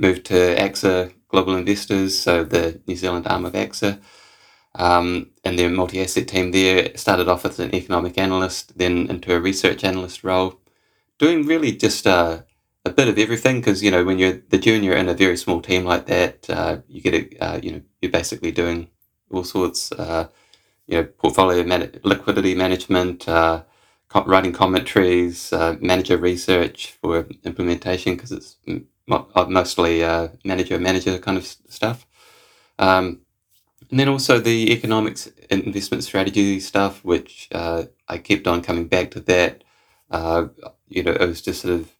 [0.00, 4.00] moved to AXA Global Investors, so the New Zealand arm of AXA,
[4.74, 9.40] um, and their multi-asset team there started off as an economic analyst, then into a
[9.40, 10.60] research analyst role,
[11.18, 12.44] doing really just a
[12.96, 13.60] bit of everything.
[13.60, 16.78] Because you know, when you're the junior in a very small team like that, uh,
[16.88, 18.88] you get a, uh, you know, you're basically doing
[19.30, 19.92] all sorts.
[19.92, 20.28] Uh,
[20.86, 23.62] you know, portfolio man- liquidity management, uh,
[24.24, 28.56] writing commentaries, uh, manager research for implementation because it's
[29.06, 30.00] mostly
[30.44, 32.06] manager manager kind of stuff.
[32.78, 33.20] Um,
[33.90, 39.10] and then also the economics investment strategy stuff, which uh, I kept on coming back
[39.12, 39.64] to that.
[40.10, 40.48] Uh,
[40.88, 41.92] you know, it was just sort of,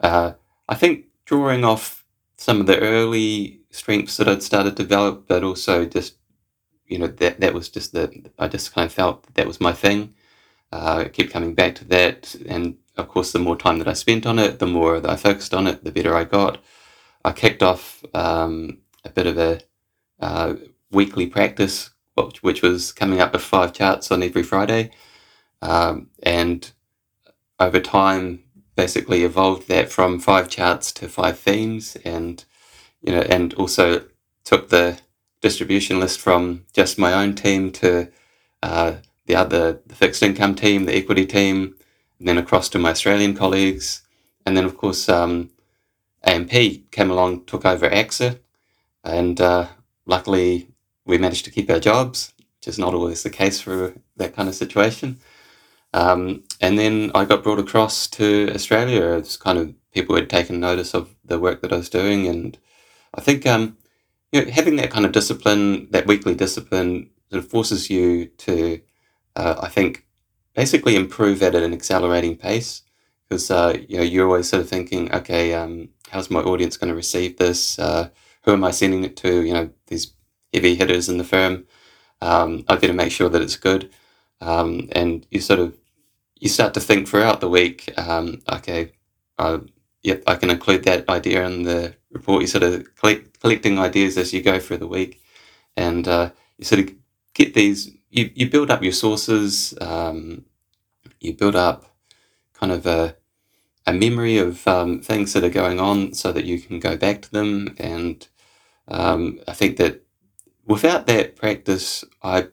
[0.00, 0.32] uh,
[0.68, 2.04] I think, drawing off
[2.36, 6.16] some of the early strengths that I'd started to develop, but also just,
[6.86, 9.60] you know, that that was just the I just kind of felt that, that was
[9.60, 10.14] my thing.
[10.72, 13.92] Uh, I kept coming back to that, and of course, the more time that I
[13.94, 16.58] spent on it, the more that I focused on it, the better I got.
[17.24, 19.60] I kicked off um, a bit of a
[20.20, 20.54] uh,
[20.90, 24.90] weekly practice, which, which was coming up with five charts on every Friday.
[25.60, 26.70] Um, and
[27.58, 28.44] over time,
[28.76, 32.44] basically evolved that from five charts to five themes, and
[33.02, 34.04] you know, and also
[34.44, 35.00] took the
[35.40, 38.08] distribution list from just my own team to
[38.62, 38.94] uh,
[39.26, 41.74] the other the fixed income team, the equity team,
[42.18, 44.02] and then across to my Australian colleagues,
[44.46, 45.50] and then of course um,
[46.22, 46.52] AMP
[46.92, 48.38] came along, took over AXA,
[49.02, 49.66] and uh,
[50.06, 50.68] luckily
[51.08, 54.48] we managed to keep our jobs, which is not always the case for that kind
[54.48, 55.18] of situation.
[55.94, 59.12] Um, and then I got brought across to Australia.
[59.14, 62.58] It's kind of people had taken notice of the work that I was doing, and
[63.14, 63.78] I think um,
[64.32, 68.80] you know, having that kind of discipline, that weekly discipline, sort of forces you to,
[69.34, 70.06] uh, I think,
[70.54, 72.82] basically improve at an accelerating pace.
[73.28, 76.88] Because uh, you know you're always sort of thinking, okay, um, how's my audience going
[76.90, 77.78] to receive this?
[77.78, 78.10] Uh,
[78.42, 79.42] who am I sending it to?
[79.42, 80.12] You know, these
[80.52, 81.66] heavy hitters in the firm.
[82.20, 83.90] Um, I better make sure that it's good.
[84.40, 85.76] Um, and you sort of
[86.40, 87.92] you start to think throughout the week.
[87.98, 88.92] Um, okay,
[89.38, 89.58] uh,
[90.02, 92.42] yep, I can include that idea in the report.
[92.42, 95.20] You sort of collect, collecting ideas as you go through the week,
[95.76, 96.94] and uh, you sort of
[97.34, 97.90] get these.
[98.10, 99.74] You, you build up your sources.
[99.80, 100.44] Um,
[101.20, 101.96] you build up
[102.54, 103.16] kind of a
[103.86, 107.22] a memory of um, things that are going on, so that you can go back
[107.22, 107.74] to them.
[107.78, 108.26] And
[108.88, 110.04] um, I think that
[110.68, 112.48] without that practice, I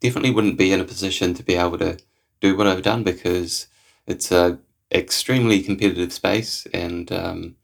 [0.00, 1.98] definitely wouldn't be in a position to be able to
[2.40, 3.68] do what I've done because
[4.06, 4.58] it's a
[4.90, 7.56] extremely competitive space, and um,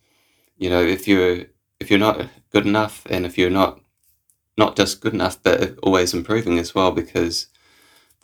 [0.57, 1.47] you know if you're
[1.81, 3.81] if you're not good enough, and if you're not
[4.57, 7.49] not just good enough, but always improving as well, because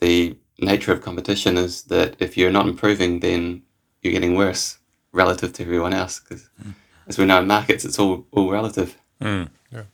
[0.01, 3.63] the nature of competition is that if you're not improving, then
[4.03, 4.79] you're getting worse
[5.13, 6.21] relative to everyone else.
[6.21, 6.75] Because mm.
[7.09, 8.97] as we know in markets, it's all all relative.
[9.21, 9.49] Mm.
[9.73, 9.85] Yeah.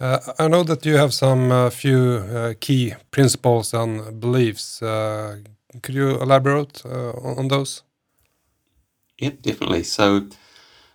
[0.00, 4.80] Uh, I know that you have some uh, few uh, key principles and beliefs.
[4.80, 5.40] Uh,
[5.82, 7.82] could you elaborate uh, on those?
[9.18, 9.82] Yep, definitely.
[9.82, 10.26] So,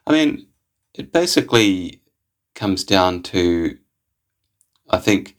[0.08, 0.48] I mean,
[0.96, 2.02] it basically
[2.56, 3.78] comes down to,
[4.90, 5.38] I think,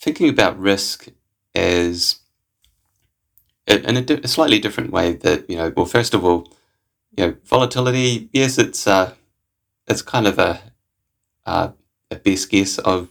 [0.00, 1.08] thinking about risk
[1.56, 2.20] as
[3.66, 5.14] in a, a, slightly different way.
[5.14, 6.46] That you know, well, first of all,
[7.16, 8.28] you know, volatility.
[8.32, 9.14] Yes, it's uh,
[9.88, 10.62] it's kind of a
[11.44, 11.70] uh,
[12.10, 13.08] a best guess of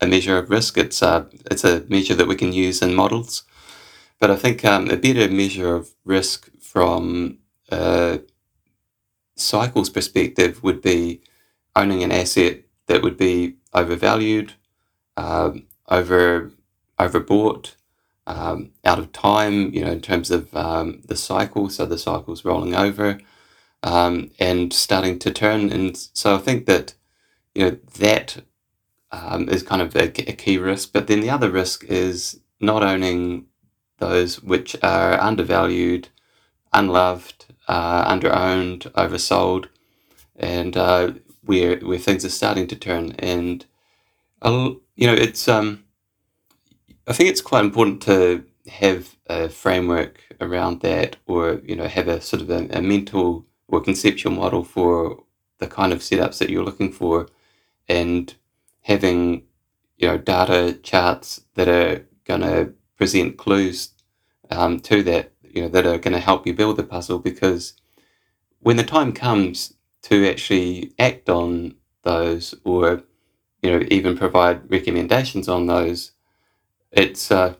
[0.00, 0.78] a measure of risk.
[0.78, 3.44] It's uh, it's a measure that we can use in models,
[4.18, 7.38] but I think um, a better measure of risk from
[7.70, 8.20] a
[9.36, 11.20] cycles perspective would be
[11.74, 14.54] owning an asset that would be overvalued,
[15.16, 16.52] um, over
[16.98, 17.74] overbought,
[18.26, 21.68] um, out of time, you know, in terms of um, the cycle.
[21.68, 23.18] So the cycle's rolling over
[23.82, 25.70] um, and starting to turn.
[25.70, 26.94] And so I think that,
[27.54, 28.42] you know, that
[29.10, 30.92] um, is kind of a, a, key risk.
[30.92, 33.46] But then the other risk is not owning
[33.98, 36.08] those which are undervalued,
[36.72, 39.66] unloved, uh, underowned, oversold,
[40.36, 41.12] and uh,
[41.44, 43.12] where where things are starting to turn.
[43.18, 43.66] And
[44.40, 45.84] uh, you know, it's um,
[47.06, 52.08] I think it's quite important to have a framework around that, or you know, have
[52.08, 55.22] a sort of a, a mental or conceptual model for
[55.58, 57.28] the kind of setups that you're looking for,
[57.88, 58.34] and
[58.82, 59.44] having
[59.96, 63.90] you know data charts that are going to present clues
[64.50, 67.74] um, to that you know that are going to help you build the puzzle because
[68.60, 73.02] when the time comes to actually act on those or
[73.62, 76.12] you know even provide recommendations on those
[76.90, 77.54] it's uh,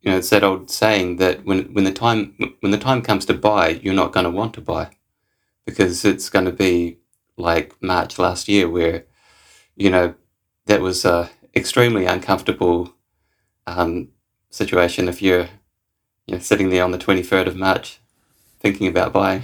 [0.00, 3.26] you know it's that old saying that when when the time when the time comes
[3.26, 4.90] to buy you're not going to want to buy
[5.66, 6.98] because it's going to be
[7.36, 9.04] like March last year where
[9.76, 10.14] you know
[10.66, 12.94] that was a extremely uncomfortable
[13.66, 14.08] um,
[14.50, 15.48] situation if you're
[16.26, 18.00] you know, sitting there on the 23rd of March
[18.60, 19.42] thinking about buying.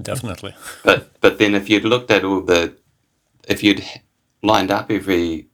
[0.00, 0.54] Definitely.
[0.84, 2.76] but but then if you'd looked at all the,
[3.46, 3.84] if you'd
[4.42, 5.48] lined up every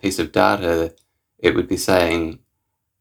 [0.00, 0.94] piece of data,
[1.38, 2.38] it would be saying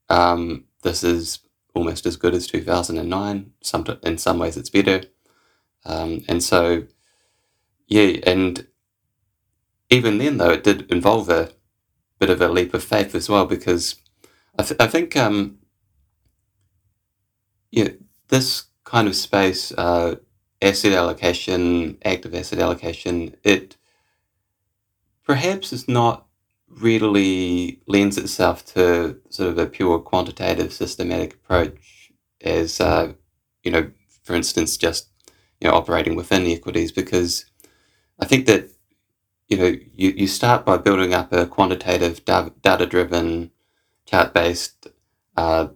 [0.09, 1.39] um, this is
[1.75, 3.51] almost as good as 2009.
[3.61, 5.03] Some in some ways it's better,
[5.85, 6.83] um, and so
[7.87, 8.65] yeah, and
[9.89, 11.51] even then though it did involve a
[12.19, 13.95] bit of a leap of faith as well because
[14.57, 15.59] I, th- I think um,
[17.71, 17.89] yeah,
[18.29, 20.15] this kind of space, uh,
[20.61, 23.77] asset allocation, active asset allocation, it
[25.23, 26.25] perhaps is not
[26.69, 33.11] readily lends itself to sort of a pure quantitative systematic approach as uh,
[33.63, 33.91] you know
[34.23, 35.09] for instance just
[35.59, 37.45] you know operating within equities because
[38.19, 38.69] i think that
[39.49, 43.51] you know you, you start by building up a quantitative data driven
[44.05, 44.87] chart based
[45.37, 45.67] uh,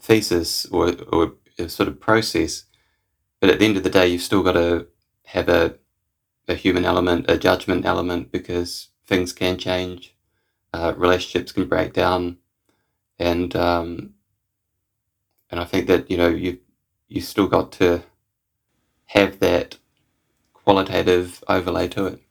[0.00, 1.34] thesis or, or
[1.68, 2.64] sort of process.
[3.40, 4.88] But at the end of the day, you've still got to
[5.26, 5.76] have a,
[6.48, 10.14] a human element, a judgment element, because things can change,
[10.74, 12.38] uh, relationships can break down,
[13.18, 14.14] and um,
[15.50, 16.58] and I think that you know you
[17.08, 18.02] you still got to
[19.06, 19.78] have that
[20.54, 22.22] qualitative overlay to it.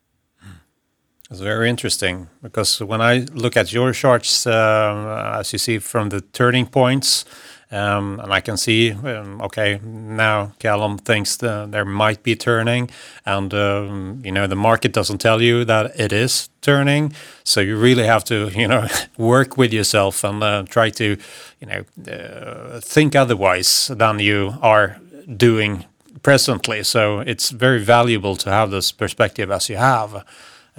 [1.32, 6.10] It's very interesting because when I look at your charts, uh, as you see from
[6.10, 7.26] the turning points,
[7.72, 12.90] Um, and I can see, um, okay, now Callum thinks the, there might be turning,
[13.26, 17.14] and um, you know the market doesn't tell you that it is turning.
[17.44, 21.06] So you really have to, you know, work with yourself and uh, try to,
[21.62, 24.98] you know, uh, think otherwise than you are
[25.38, 25.86] doing
[26.24, 26.84] presently.
[26.84, 30.26] So it's very valuable to have this perspective as you have.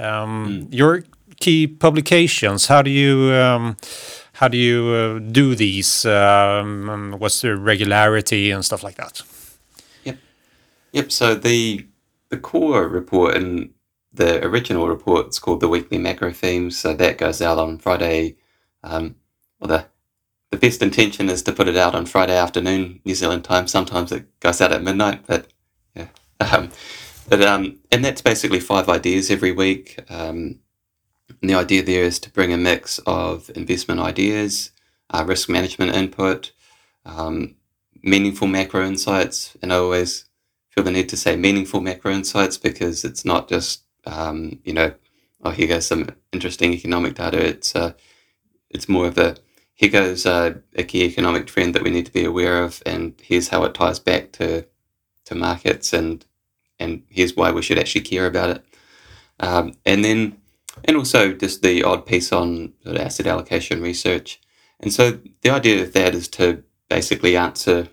[0.00, 0.74] Um, mm.
[0.74, 1.04] Your
[1.40, 2.66] key publications.
[2.66, 3.76] How do you um,
[4.34, 6.06] how do you uh, do these?
[6.06, 9.22] Um, what's the regularity and stuff like that?
[10.04, 10.18] Yep,
[10.92, 11.12] yep.
[11.12, 11.86] So the
[12.28, 13.70] the core report and
[14.12, 16.78] the original report is called the weekly macro themes.
[16.78, 18.36] So that goes out on Friday.
[18.82, 19.16] Um,
[19.58, 19.86] well, the
[20.50, 23.66] the best intention is to put it out on Friday afternoon New Zealand time.
[23.66, 25.46] Sometimes it goes out at midnight, but
[25.94, 26.08] yeah.
[26.52, 26.70] Um,
[27.30, 29.98] but um, and that's basically five ideas every week.
[30.10, 30.58] Um,
[31.40, 34.72] and the idea there is to bring a mix of investment ideas,
[35.10, 36.52] uh, risk management input,
[37.06, 37.54] um,
[38.02, 40.26] meaningful macro insights, and I always
[40.70, 44.92] feel the need to say meaningful macro insights because it's not just um, you know,
[45.44, 47.38] oh here goes some interesting economic data.
[47.38, 47.92] It's uh,
[48.70, 49.36] it's more of a
[49.74, 53.14] here goes uh, a key economic trend that we need to be aware of, and
[53.22, 54.66] here's how it ties back to
[55.26, 56.26] to markets, and
[56.80, 58.64] and here's why we should actually care about it.
[59.38, 60.36] Um, and then,
[60.84, 64.40] and also just the odd piece on sort of asset allocation research.
[64.80, 67.88] And so the idea of that is to basically answer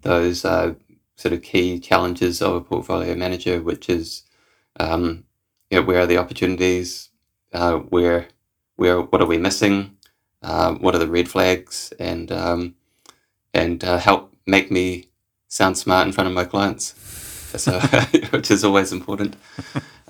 [0.00, 0.74] those uh,
[1.16, 4.22] sort of key challenges of a portfolio manager, which is,
[4.78, 5.24] um,
[5.70, 7.10] you know, where are the opportunities?
[7.52, 8.28] Uh, where,
[8.76, 9.96] where, what are we missing?
[10.46, 12.76] uh, what are the red flags, and um,
[13.52, 15.06] and uh, help make me
[15.48, 16.92] sound smart in front of my clients,
[17.64, 17.80] so,
[18.30, 19.36] which is always important.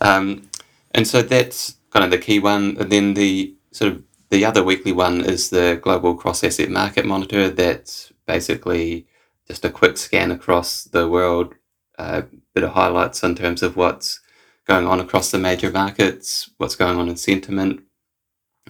[0.00, 0.48] Um,
[0.92, 2.76] and so that's kind of the key one.
[2.78, 7.04] And then the sort of the other weekly one is the global cross asset market
[7.04, 7.48] monitor.
[7.48, 9.06] That's basically
[9.46, 11.54] just a quick scan across the world,
[11.98, 12.22] a uh,
[12.54, 14.20] bit of highlights in terms of what's
[14.66, 17.82] going on across the major markets, what's going on in sentiment,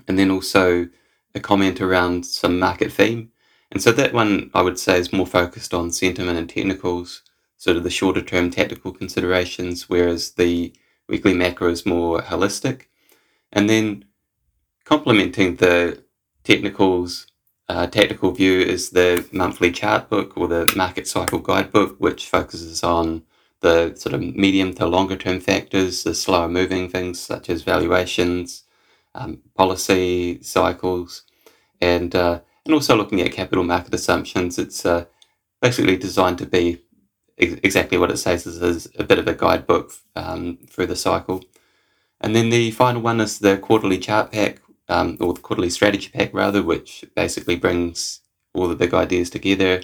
[0.06, 0.88] and then also
[1.34, 3.30] a comment around some market theme.
[3.72, 7.22] And so that one I would say is more focused on sentiment and technicals,
[7.56, 10.72] sort of the shorter term tactical considerations, whereas the
[11.08, 12.82] weekly macro is more holistic.
[13.52, 14.04] And then
[14.84, 16.02] complementing the
[16.44, 17.26] technicals,
[17.68, 22.82] uh, tactical view is the monthly chart book or the market cycle guidebook, which focuses
[22.84, 23.22] on
[23.60, 28.64] the sort of medium to longer term factors, the slower moving things such as valuations,
[29.14, 31.22] um, policy cycles,
[31.80, 34.58] and uh, and also looking at capital market assumptions.
[34.58, 35.06] It's uh,
[35.60, 36.82] basically designed to be
[37.38, 40.96] ex- exactly what it says is, is, a bit of a guidebook um, through the
[40.96, 41.44] cycle.
[42.20, 46.10] And then the final one is the quarterly chart pack, um, or the quarterly strategy
[46.12, 48.20] pack rather, which basically brings
[48.54, 49.82] all the big ideas together.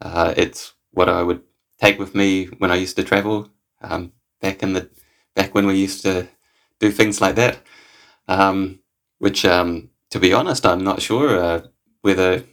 [0.00, 1.42] Uh, it's what I would
[1.80, 3.50] take with me when I used to travel
[3.82, 4.88] um, back in the
[5.34, 6.28] back when we used to
[6.80, 7.60] do things like that
[8.28, 8.80] um,
[9.18, 11.62] which, um, to be honest, I'm not sure uh,
[12.02, 12.44] whether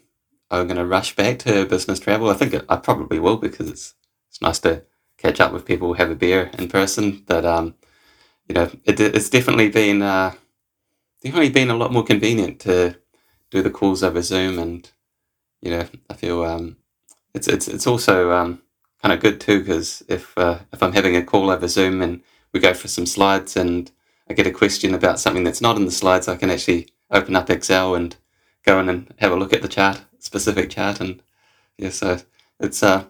[0.50, 2.30] I'm going to rush back to business travel.
[2.30, 3.94] I think I probably will because it's
[4.36, 4.84] it's nice to
[5.18, 7.24] catch up with people, have a beer in person.
[7.26, 7.76] But um,
[8.50, 10.34] you know, it, it's definitely been uh,
[11.24, 12.98] definitely been a lot more convenient to
[13.50, 14.92] do the calls over Zoom, and
[15.62, 16.76] you know, I feel um,
[17.34, 18.62] it's it's it's also um,
[19.02, 22.22] kind of good too because if uh, if I'm having a call over Zoom and
[22.54, 23.90] we go for some slides and
[24.30, 27.38] I get a question about something that's not in the slides, I can actually open
[27.38, 28.18] up Excel and
[28.66, 31.24] go in and have a look at the chart, specific chart, and
[31.78, 32.20] yeah, so
[32.60, 33.06] it's uh,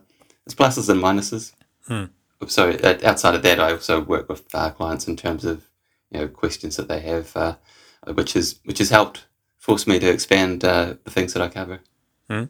[0.46, 1.54] it's pluses and minuses.
[1.88, 2.06] Hmm.
[2.48, 5.70] So uh, outside of that, I also work with uh, clients in terms of
[6.12, 7.56] you know questions that they have, uh,
[8.14, 9.26] which has which has helped
[9.58, 11.80] force me to expand uh, the things that I cover.
[12.30, 12.46] Hmm.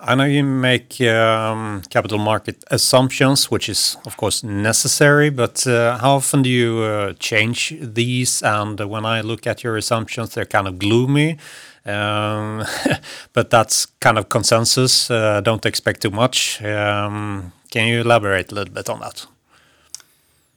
[0.00, 5.98] I know you make um, capital market assumptions, which is, of course, necessary, but uh,
[5.98, 8.42] how often do you uh, change these?
[8.42, 11.38] And when I look at your assumptions, they're kind of gloomy.
[11.86, 12.64] Um,
[13.32, 15.10] but that's kind of consensus.
[15.10, 16.62] Uh, don't expect too much.
[16.62, 19.26] Um, can you elaborate a little bit on that?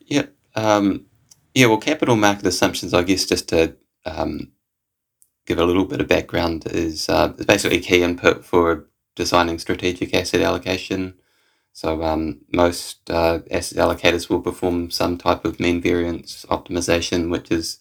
[0.06, 0.26] Yeah.
[0.54, 1.06] Um,
[1.54, 4.52] yeah, well, capital market assumptions, I guess, just to um,
[5.46, 10.40] give a little bit of background, is uh, basically key input for designing strategic asset
[10.40, 11.14] allocation.
[11.72, 17.50] So um, most uh, asset allocators will perform some type of mean variance optimization, which
[17.50, 17.78] is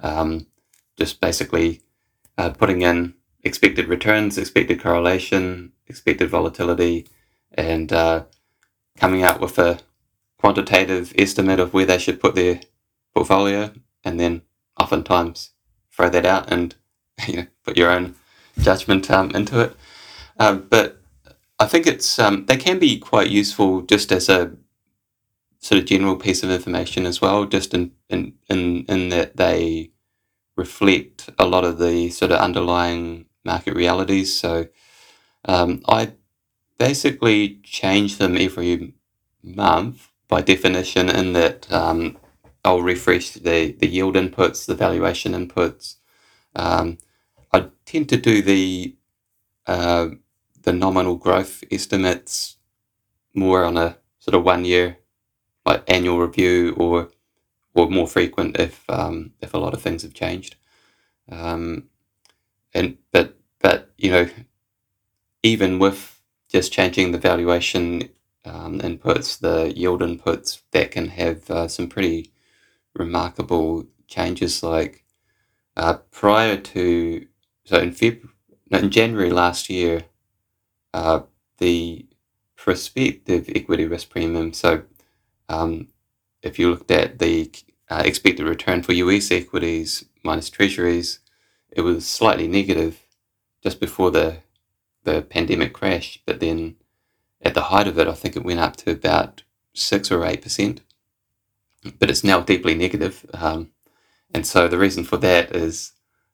[0.00, 0.46] um,
[0.96, 1.82] just basically
[2.38, 7.06] uh, putting in expected returns, expected correlation, expected volatility,
[7.52, 8.24] and uh,
[8.96, 9.80] coming out with a
[10.38, 12.60] quantitative estimate of where they should put their
[13.14, 13.72] portfolio,
[14.04, 14.42] and then
[14.78, 15.50] oftentimes
[15.92, 16.76] throw that out and
[17.26, 18.14] you know put your own
[18.60, 19.76] judgment um, into it.
[20.38, 21.02] Uh, but
[21.58, 24.52] I think it's um, they can be quite useful just as a
[25.58, 29.90] sort of general piece of information as well, just in in in, in that they
[30.58, 34.38] reflect a lot of the sort of underlying market realities.
[34.38, 34.68] So
[35.46, 36.14] um, I
[36.78, 38.94] basically change them every
[39.42, 42.18] month by definition, in that um,
[42.64, 45.96] I'll refresh the, the yield inputs, the valuation inputs.
[46.56, 46.98] Um,
[47.52, 48.96] I tend to do the
[49.66, 50.10] uh,
[50.62, 52.58] the nominal growth estimates
[53.34, 54.98] more on a sort of one year
[55.66, 57.10] like annual review or
[57.78, 60.56] or more frequent if um, if a lot of things have changed.
[61.30, 61.88] Um,
[62.74, 64.28] and but but you know
[65.42, 68.08] even with just changing the valuation
[68.44, 72.32] um, inputs, the yield inputs, that can have uh, some pretty
[72.94, 74.62] remarkable changes.
[74.62, 75.04] Like
[75.76, 77.26] uh, prior to
[77.64, 78.28] so in Feb
[78.70, 80.04] in January last year,
[80.94, 81.20] uh,
[81.58, 82.06] the
[82.56, 84.52] prospective equity risk premium.
[84.52, 84.82] So
[85.48, 85.88] um,
[86.42, 87.50] if you looked at the
[87.90, 91.20] uh, expected return for US equities minus treasuries,
[91.70, 93.06] it was slightly negative
[93.62, 94.38] just before the
[95.04, 96.20] the pandemic crash.
[96.26, 96.76] But then
[97.40, 99.42] at the height of it, I think it went up to about
[99.74, 100.82] six or eight percent.
[101.98, 103.24] But it's now deeply negative.
[103.32, 103.70] Um,
[104.34, 105.92] and so the reason for that is,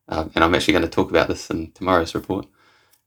[0.08, 2.46] um, and I'm actually going to talk about this in tomorrow's report.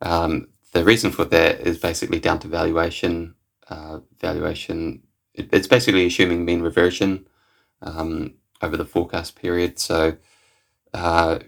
[0.01, 3.35] Um, the reason for that is basically down to valuation.
[3.69, 5.03] Uh, valuation.
[5.37, 7.27] It, it's basically assuming mean reversion
[7.81, 9.79] um, over the forecast period.
[9.79, 10.17] So,
[10.93, 11.39] uh,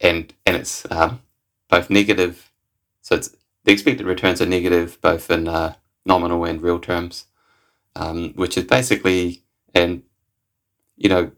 [0.00, 1.16] and and it's uh,
[1.68, 2.50] both negative.
[3.02, 5.74] So it's the expected returns are negative both in uh,
[6.06, 7.26] nominal and real terms,
[7.96, 9.42] um, which is basically
[9.74, 10.02] and
[10.96, 11.32] you know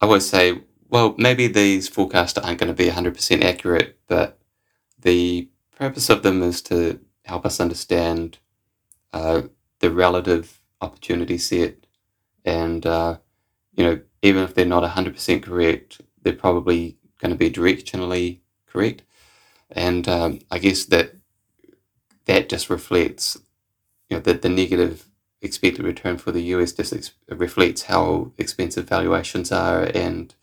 [0.00, 4.38] I always say, well, maybe these forecasts aren't going to be 100% accurate, but
[5.00, 8.38] the purpose of them is to help us understand
[9.12, 9.42] uh,
[9.80, 11.86] the relative opportunity set.
[12.44, 13.18] And, uh,
[13.74, 19.02] you know, even if they're not 100% correct, they're probably going to be directionally correct.
[19.70, 21.14] And um, I guess that
[22.26, 23.38] that just reflects,
[24.08, 25.06] you know, that the negative
[25.42, 29.84] expected return for the US just ex- reflects how expensive valuations are.
[29.94, 30.34] And,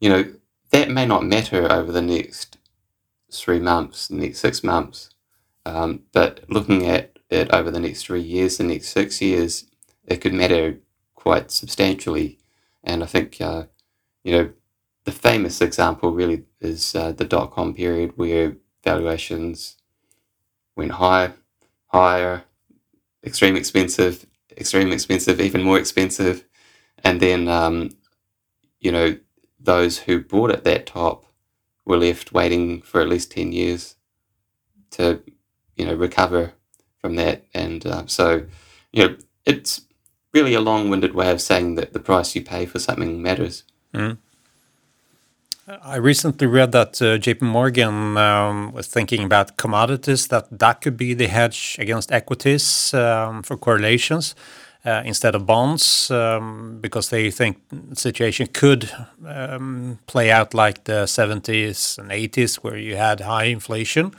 [0.00, 0.32] you know,
[0.70, 2.58] that may not matter over the next
[3.32, 5.10] three months, the next six months.
[5.64, 9.66] Um, but looking at it over the next three years, the next six years,
[10.06, 10.78] it could matter
[11.14, 12.38] quite substantially.
[12.84, 13.64] And I think, uh,
[14.24, 14.50] you know,
[15.04, 19.76] the famous example really is uh, the dot com period where valuations
[20.76, 21.34] went higher,
[21.88, 22.44] higher,
[23.24, 26.44] extreme expensive, extreme expensive, even more expensive.
[27.04, 27.90] And then, um,
[28.80, 29.18] you know,
[29.58, 31.26] those who bought at that top
[31.84, 33.96] were left waiting for at least 10 years
[34.92, 35.22] to,
[35.76, 36.52] you know, recover
[37.06, 37.44] from that.
[37.54, 38.42] And uh, so,
[38.92, 39.82] you know, it's
[40.34, 43.62] really a long winded way of saying that the price you pay for something matters.
[43.94, 44.18] Mm.
[45.82, 50.96] I recently read that uh, JP Morgan um, was thinking about commodities, that that could
[50.96, 54.34] be the hedge against equities um, for correlations
[54.84, 58.90] uh, instead of bonds um, because they think the situation could
[59.26, 64.12] um, play out like the 70s and 80s where you had high inflation.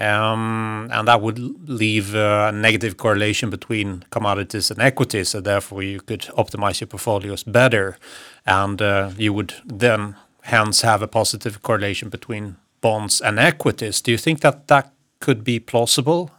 [0.00, 1.38] Um, and that would
[1.68, 5.28] leave a negative correlation between commodities and equities.
[5.28, 7.98] So therefore, you could optimize your portfolios better,
[8.46, 14.00] and uh, you would then hence have a positive correlation between bonds and equities.
[14.00, 14.90] Do you think that that
[15.20, 16.30] could be plausible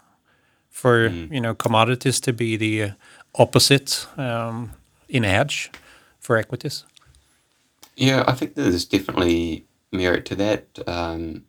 [0.70, 1.32] for mm.
[1.32, 2.94] you know commodities to be the
[3.36, 4.72] opposite um,
[5.08, 5.70] in a hedge
[6.20, 6.84] for equities?
[7.96, 10.80] Yeah, I think there's definitely merit to that.
[10.88, 11.44] Um,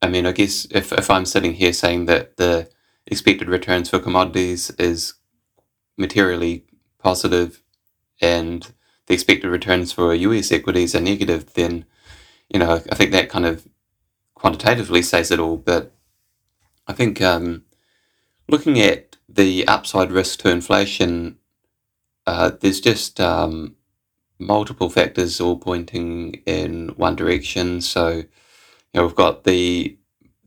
[0.00, 2.68] I mean, I guess if, if I'm sitting here saying that the
[3.06, 5.14] expected returns for commodities is
[5.96, 6.64] materially
[6.98, 7.62] positive
[8.20, 8.72] and
[9.06, 11.84] the expected returns for US equities are negative, then,
[12.48, 13.66] you know, I think that kind of
[14.34, 15.56] quantitatively says it all.
[15.56, 15.92] But
[16.86, 17.64] I think um,
[18.48, 21.38] looking at the upside risk to inflation,
[22.26, 23.76] uh, there's just um,
[24.38, 27.80] multiple factors all pointing in one direction.
[27.80, 28.24] So,
[28.92, 29.98] you know, we've got the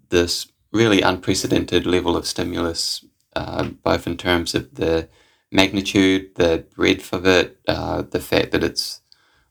[0.10, 5.08] this really unprecedented level of stimulus, uh, both in terms of the
[5.52, 9.02] magnitude, the breadth of it, uh, the fact that it's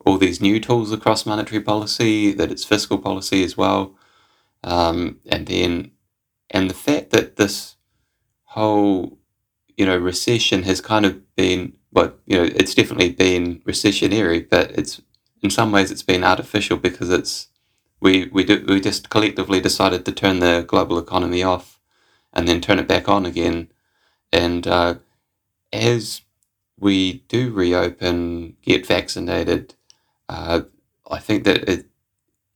[0.05, 3.97] all these new tools across monetary policy, that it's fiscal policy as well,
[4.65, 5.93] um, and then
[6.51, 7.77] and the fact that this
[8.45, 9.21] whole
[9.81, 14.71] you know, recession has kind of been, well you know, it's definitely been recessionary, but
[14.73, 15.01] it's
[15.43, 17.49] in some ways it's been artificial because it's
[18.01, 21.79] we we do, we just collectively decided to turn the global economy off,
[22.33, 23.71] and then turn it back on again,
[24.33, 24.95] and uh,
[25.73, 26.23] as
[26.79, 29.75] we do reopen, get vaccinated,
[30.29, 30.63] uh,
[31.11, 31.87] I think that it,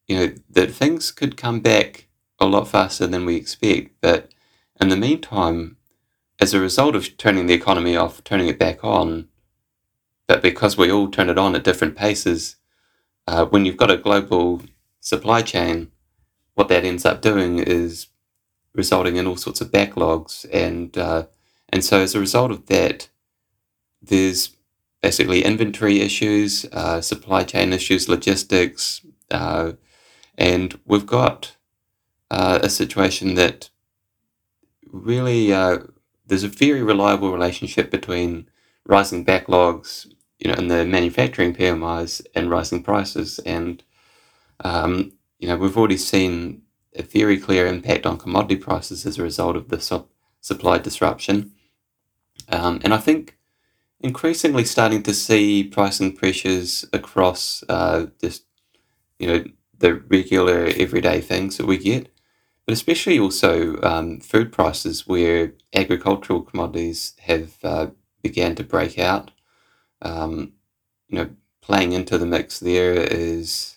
[0.08, 2.08] you know, that things could come back
[2.40, 3.92] a lot faster than we expect.
[4.00, 4.32] But
[4.80, 5.76] in the meantime,
[6.40, 9.28] as a result of turning the economy off, turning it back on,
[10.26, 12.56] but because we all turn it on at different paces,
[13.26, 14.62] uh, when you've got a global
[15.04, 15.92] supply chain,
[16.54, 18.08] what that ends up doing is
[18.74, 21.26] resulting in all sorts of backlogs, and uh,
[21.68, 23.08] and so as a result of that,
[24.02, 24.56] there's
[25.02, 29.72] basically inventory issues, uh, supply chain issues, logistics, uh,
[30.38, 31.54] and we've got
[32.30, 33.68] uh, a situation that
[34.90, 35.78] really uh,
[36.26, 38.48] there's a very reliable relationship between
[38.86, 40.06] rising backlogs,
[40.38, 43.82] you know, in the manufacturing PMIs and rising prices, and
[44.64, 46.62] um, you know we've already seen
[46.96, 50.08] a very clear impact on commodity prices as a result of the su-
[50.40, 51.52] supply disruption,
[52.48, 53.38] um, and I think
[54.00, 58.44] increasingly starting to see pricing pressures across uh, just
[59.18, 59.44] you know
[59.78, 62.08] the regular everyday things that we get,
[62.66, 67.88] but especially also um, food prices where agricultural commodities have uh,
[68.22, 69.30] began to break out.
[70.02, 70.54] Um,
[71.08, 71.30] you know,
[71.62, 73.73] playing into the mix there is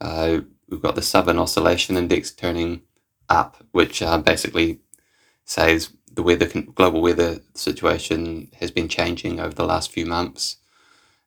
[0.00, 2.82] uh, we've got the Southern Oscillation Index turning
[3.28, 4.80] up, which uh, basically
[5.44, 10.56] says the weather global weather situation has been changing over the last few months.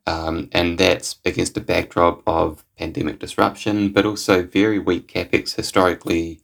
[0.08, 6.42] Um, and that's against a backdrop of pandemic disruption, but also very weak capex, historically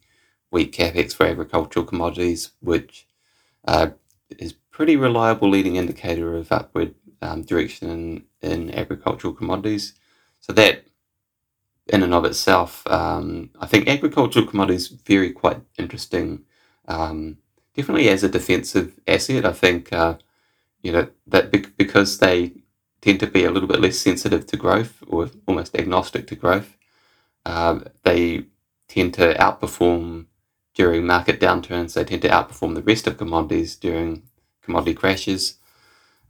[0.52, 3.08] weak capex for agricultural commodities, which
[3.66, 3.88] uh,
[4.38, 9.94] is pretty reliable leading indicator of upward um, direction in, in agricultural commodities.
[10.40, 10.84] So that,
[11.88, 16.44] in and of itself, um, I think agricultural commodities very quite interesting.
[16.88, 17.38] Um,
[17.76, 19.44] definitely as a defensive asset.
[19.44, 20.16] I think uh,
[20.82, 22.52] you know that because they
[23.00, 26.76] tend to be a little bit less sensitive to growth or almost agnostic to growth,
[27.44, 28.46] uh, they
[28.88, 30.26] tend to outperform
[30.74, 31.94] during market downturns.
[31.94, 34.24] They tend to outperform the rest of commodities during
[34.62, 35.56] commodity crashes.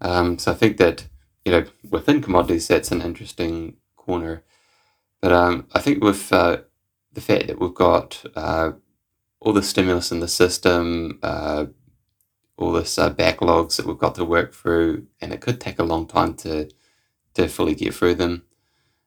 [0.01, 1.07] Um, so I think that
[1.45, 4.43] you know within commodities that's an interesting corner.
[5.27, 6.59] But um, I think with uh,
[7.13, 8.75] the fact that we've got uh,
[9.41, 11.67] all the stimulus in the system, uh,
[12.57, 15.83] all this uh, backlogs that we've got to work through, and it could take a
[15.83, 16.71] long time to
[17.35, 18.45] to fully get through them.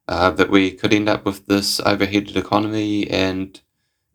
[0.10, 3.62] Uh, that we could end up with this overheated economy, and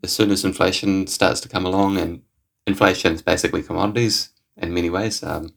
[0.03, 2.21] as soon as inflation starts to come along, and
[2.67, 4.29] inflation is basically commodities
[4.59, 5.55] in many ways, um,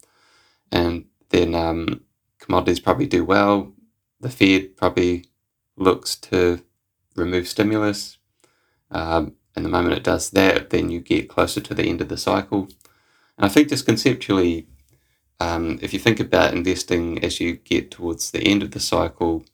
[0.71, 2.05] and then um,
[2.39, 3.73] commodities probably do well.
[4.21, 5.25] The Fed probably
[5.77, 6.61] looks to
[7.15, 8.17] remove stimulus.
[8.91, 12.09] Um, and the moment it does that, then you get closer to the end of
[12.09, 12.67] the cycle.
[13.37, 14.67] And I think just conceptually,
[15.39, 19.45] um, if you think about investing as you get towards the end of the cycle,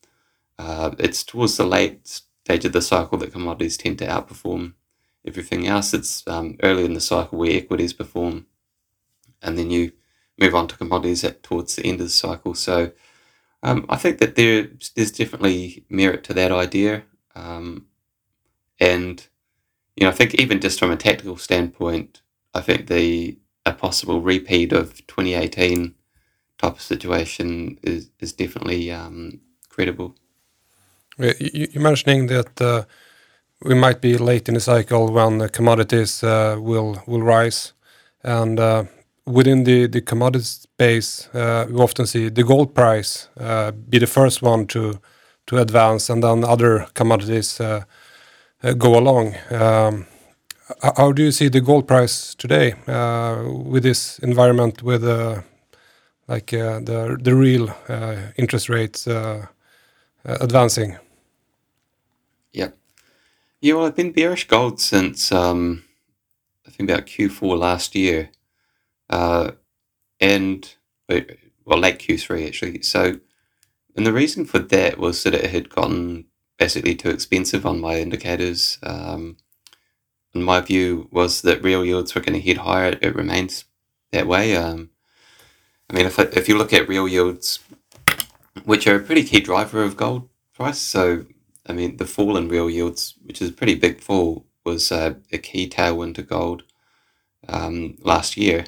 [0.58, 4.74] uh, it's towards the late stage of the cycle that commodities tend to outperform
[5.26, 5.94] everything else.
[5.94, 8.46] It's um, early in the cycle where equities perform,
[9.42, 9.94] and then you
[10.38, 12.56] move on to commodities at towards the end of the cycle.
[12.56, 12.92] So
[13.64, 17.04] um, I think that there there's definitely merit to that idea,
[17.36, 17.88] um,
[18.80, 19.28] and
[19.96, 22.22] you know, I think even just from a tactical standpoint,
[22.54, 25.96] I think the a possible repeat of 2018
[26.60, 29.40] type of situation is is definitely um,
[29.70, 30.16] credible.
[31.18, 32.86] You're mentioning that uh,
[33.64, 37.74] we might be late in the cycle when the commodities uh, will will rise,
[38.24, 38.86] and uh,
[39.26, 44.08] within the the commodity space, uh, we often see the gold price uh, be the
[44.08, 45.00] first one to
[45.48, 47.84] to advance, and then other commodities uh,
[48.64, 49.36] uh, go along.
[49.52, 50.06] Um,
[50.98, 55.42] how do you see the gold price today uh, with this environment, with uh,
[56.28, 57.70] like the the real
[58.38, 59.08] interest rates
[60.26, 60.98] advancing?
[62.54, 62.70] Yeah.
[63.62, 65.84] Yeah, well, I've been bearish gold since um,
[66.68, 68.30] I think about Q4 last year,
[69.10, 69.52] uh,
[70.20, 70.76] and
[71.66, 72.82] well, late Q3 actually.
[72.84, 73.20] So,
[73.96, 76.26] and the reason for that was that it had gotten
[76.60, 78.80] basically too expensive on my indicators.
[78.84, 79.38] Um,
[80.34, 82.98] and my view was that real yields were going to head higher.
[83.02, 83.66] It remains
[84.12, 84.56] that way.
[84.56, 84.92] Um,
[85.90, 87.60] I mean, if, if you look at real yields,
[88.66, 91.26] which are a pretty key driver of gold price, so
[91.68, 95.16] I mean, the fall in real yields, which is a pretty big fall, was uh,
[95.32, 96.64] a key tailwind to gold
[97.48, 98.66] um, last year.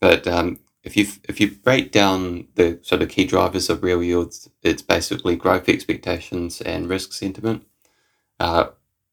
[0.00, 4.02] But um, if you if you break down the sort of key drivers of real
[4.02, 7.66] yields, it's basically growth expectations and risk sentiment.
[8.38, 8.68] Uh,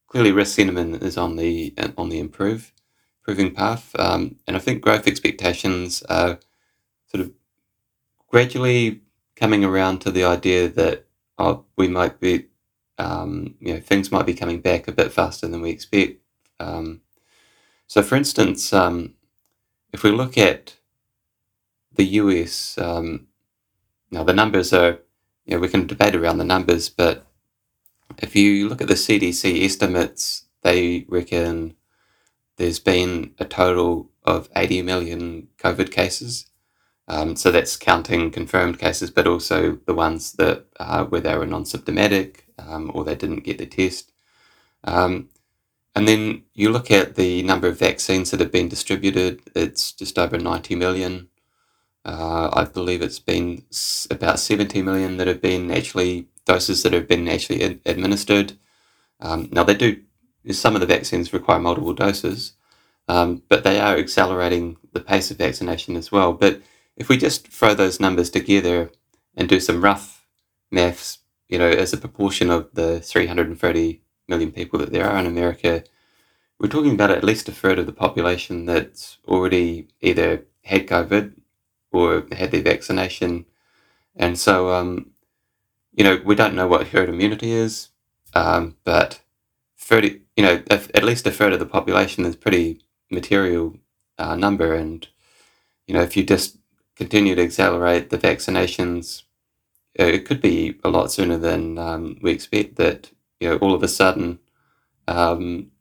[0.06, 2.72] clearly risk sentiment is on the on the improve
[3.20, 6.38] improving path, um, and I think growth expectations are
[7.06, 7.32] sort of
[8.28, 9.00] gradually
[9.36, 11.06] coming around to the idea that
[11.38, 12.46] oh, we might be
[12.98, 16.20] um, you know things might be coming back a bit faster than we expect.
[16.60, 17.00] Um,
[17.86, 19.14] so, for instance, um,
[19.92, 20.76] if we look at
[21.94, 23.26] the US, um,
[24.10, 24.98] now the numbers are
[25.44, 27.26] you know we can debate around the numbers, but
[28.18, 31.74] if you look at the CDC estimates, they reckon
[32.56, 36.46] there's been a total of 80 million COVID cases.
[37.08, 41.46] Um, so that's counting confirmed cases, but also the ones that uh, where they were
[41.46, 44.12] non-symptomatic um, or they didn't get the test.
[44.84, 45.28] Um,
[45.94, 49.42] and then you look at the number of vaccines that have been distributed.
[49.54, 51.28] It's just over 90 million.
[52.04, 53.64] Uh, I believe it's been
[54.10, 58.54] about 70 million that have been actually doses that have been actually ad- administered.
[59.20, 60.02] Um, now they do.
[60.50, 62.54] Some of the vaccines require multiple doses,
[63.08, 66.32] um, but they are accelerating the pace of vaccination as well.
[66.32, 66.62] But
[66.96, 68.90] if we just throw those numbers together
[69.36, 70.26] and do some rough
[70.70, 71.18] maths,
[71.48, 75.84] you know, as a proportion of the 330 million people that there are in America,
[76.58, 81.34] we're talking about at least a third of the population that's already either had COVID
[81.90, 83.46] or had their vaccination.
[84.16, 85.10] And so, um,
[85.92, 87.88] you know, we don't know what herd immunity is,
[88.34, 89.20] um, but
[89.78, 93.76] 30, you know, at least a third of the population is pretty material
[94.18, 94.74] uh, number.
[94.74, 95.06] And,
[95.86, 96.58] you know, if you just
[96.96, 99.24] continue to accelerate the vaccinations,
[99.98, 103.10] uh, it could be a lot sooner than um, we expect that,
[103.42, 104.38] you know, all of a sudden,
[105.08, 105.72] um,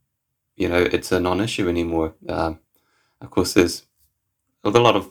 [0.57, 2.15] you know, it's a non-issue anymore.
[2.29, 2.59] Um,
[3.21, 3.83] of course, there's
[4.63, 5.09] a lot of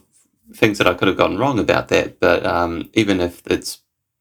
[0.54, 3.80] things that I could have gotten wrong about that, but um, even if it's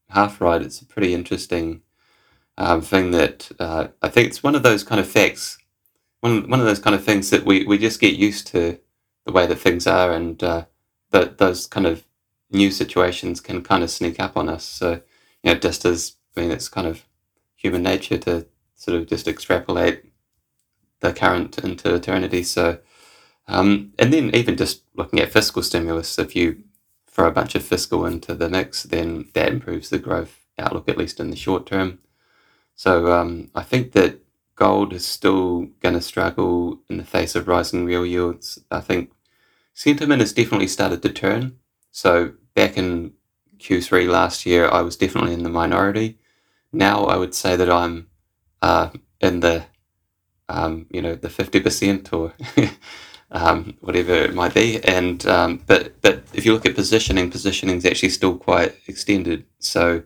[0.09, 0.61] half right.
[0.61, 1.81] It's a pretty interesting
[2.57, 5.57] um, thing that uh, I think it's one of those kind of facts,
[6.21, 8.79] one one of those kind of things that we, we just get used to
[9.25, 10.65] the way that things are, and uh,
[11.11, 12.05] that those kind of
[12.51, 14.63] new situations can kind of sneak up on us.
[14.65, 15.01] So
[15.43, 17.05] you know, just as I mean, it's kind of
[17.59, 20.05] human nature to sort of just extrapolate
[21.01, 22.43] the current into eternity.
[22.43, 22.79] So.
[23.47, 26.63] Um, and then even just looking at fiscal stimulus, if you
[27.07, 30.97] throw a bunch of fiscal into the mix, then that improves the growth outlook, at
[30.97, 31.99] least in the short term.
[32.75, 34.21] So um, I think that
[34.55, 38.59] gold is still going to struggle in the face of rising real yields.
[38.71, 39.11] I think
[39.73, 41.57] sentiment has definitely started to turn.
[41.91, 43.13] So back in
[43.57, 46.19] Q3 last year, I was definitely in the minority.
[46.71, 48.07] Now I would say that I'm
[48.61, 48.89] uh,
[49.19, 49.65] in the
[50.47, 52.33] um, you know the fifty percent or
[53.31, 54.83] um, whatever it might be.
[54.83, 59.45] And um, but but if you look at positioning, positioning is actually still quite extended.
[59.59, 60.03] So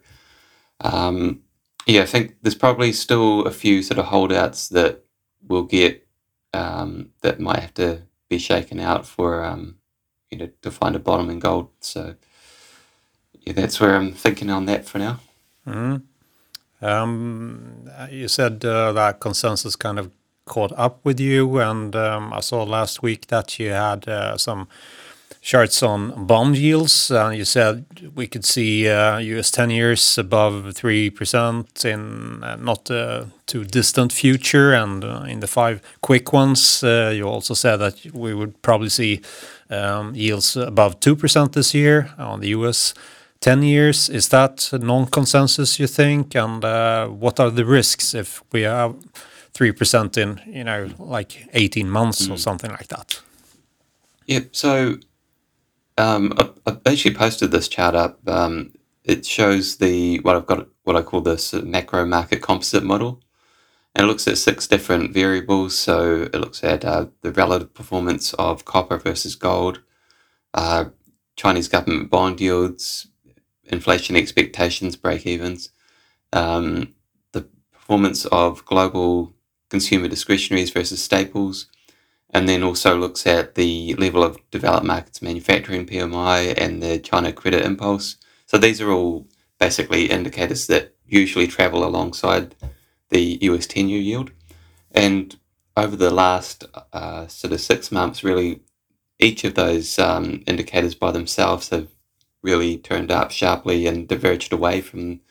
[0.81, 1.41] um,
[1.85, 5.03] yeah, I think there's probably still a few sort of holdouts that
[5.47, 6.07] will get
[6.53, 9.77] um, that might have to be shaken out for um,
[10.31, 11.69] you know to find a bottom in gold.
[11.79, 12.15] So
[13.41, 15.19] yeah, that's where I'm thinking on that for now.
[15.67, 16.03] Mm.
[16.83, 20.11] Um, you said uh, that consensus kind of
[20.45, 24.67] caught up with you, and um, I saw last week that you had uh, some
[25.43, 27.11] charts on bond yields.
[27.11, 32.85] Uh, you said we could see uh, US 10 years above 3% in uh, not
[32.85, 34.73] too distant future.
[34.73, 38.89] And uh, in the five quick ones, uh, you also said that we would probably
[38.89, 39.21] see
[39.69, 42.93] um, yields above 2% this year on the US
[43.43, 44.09] 10 years.
[44.09, 46.33] Is that non consensus, you think?
[46.35, 48.95] And uh, what are the risks if we have
[49.53, 52.33] three percent in you know like eighteen months mm.
[52.33, 53.21] or something like that.
[54.27, 54.55] Yep.
[54.55, 54.97] So
[55.97, 58.17] um, I, I, basically posted this chart up.
[58.27, 58.73] Um,
[59.03, 63.21] it shows the what I've got what I call this macro market composite model,
[63.93, 65.77] and it looks at six different variables.
[65.77, 69.81] So it looks at uh, the relative performance of copper versus gold,
[70.53, 70.85] uh,
[71.35, 73.07] Chinese government bond yields,
[73.65, 75.69] inflation expectations, break evens,
[76.31, 76.93] um,
[77.31, 79.33] the performance of global
[79.69, 81.67] consumer discretionaries versus staples,
[82.29, 87.31] and then also looks at the level of developed markets manufacturing PMI and the China
[87.31, 88.17] credit impulse.
[88.45, 89.27] So these are all
[89.59, 92.55] basically indicators that usually travel alongside
[93.09, 94.31] the US 10 year yield.
[94.91, 95.35] And
[95.77, 98.61] over the last uh, sort of six months, really,
[99.19, 101.87] each of those um, indicators by themselves have
[102.43, 105.21] really turned up sharply and diverged away from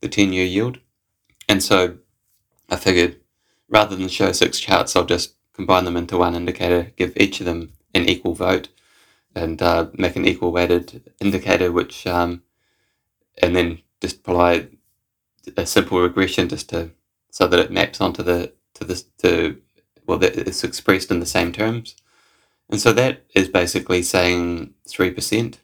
[0.00, 0.78] the 10 year yield.
[1.48, 1.98] And so
[2.70, 3.20] I figured
[3.68, 7.46] rather than show six charts, I'll just combine them into one indicator, give each of
[7.46, 8.68] them an equal vote,
[9.34, 12.42] and uh, make an equal weighted indicator, which um,
[13.42, 14.68] and then just apply
[15.56, 16.90] a simple regression just to
[17.30, 19.60] so that it maps onto the to this to
[20.06, 21.94] well that it's expressed in the same terms,
[22.68, 25.60] and so that is basically saying three percent,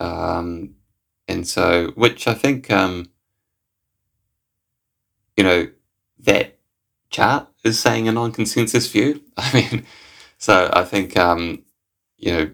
[0.00, 0.74] um,
[1.28, 3.06] and so which I think um,
[5.36, 5.68] you know
[6.20, 6.58] that
[7.10, 9.22] chart is saying a non-consensus view.
[9.36, 9.86] I mean,
[10.38, 11.64] so I think um,
[12.18, 12.50] you know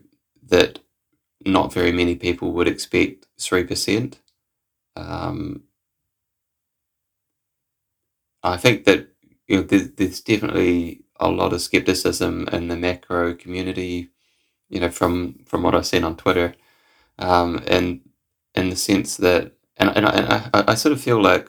[0.49, 0.81] that
[1.47, 4.21] not very many people would expect three percent.
[4.97, 5.65] Um,
[8.43, 9.09] I think that
[9.49, 14.11] you know there's, there's definitely a lot of skepticism in the macro community.
[14.71, 16.55] You know, from from what I've seen on Twitter,
[17.19, 18.01] um, and
[18.55, 21.49] in the sense that, and and, I, and I, I sort of feel like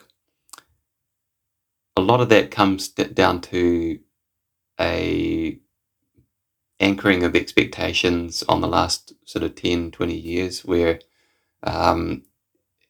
[1.96, 3.98] a lot of that comes down to
[4.80, 5.58] a
[6.80, 11.00] anchoring of expectations on the last sort of 10, 20 years where
[11.62, 12.22] um,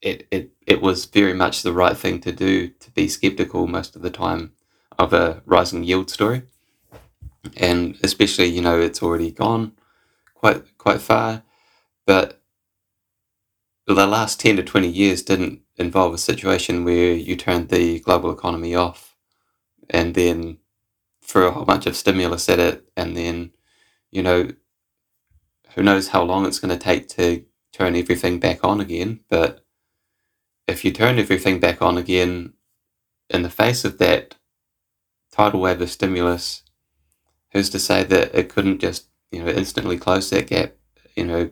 [0.03, 3.97] it, it, it was very much the right thing to do to be skeptical most
[3.97, 4.53] of the time
[4.99, 6.43] of a rising yield story.
[7.57, 9.73] And especially, you know, it's already gone
[10.35, 11.43] quite quite far.
[12.07, 12.43] But
[13.95, 18.31] the last 10 to 20 years didn't involve a situation where you turned the global
[18.31, 19.17] economy off
[19.91, 20.59] and then
[21.23, 23.53] threw a whole bunch of stimulus at it and then
[24.11, 24.49] you know,
[25.75, 29.21] who knows how long it's going to take to turn everything back on again.
[29.29, 29.65] But
[30.67, 32.55] if you turn everything back on again
[33.29, 34.37] in the face of that
[35.33, 36.63] tidal wave of stimulus,
[37.53, 40.73] who's to say that it couldn't just, you know, instantly close that gap?
[41.15, 41.51] You know,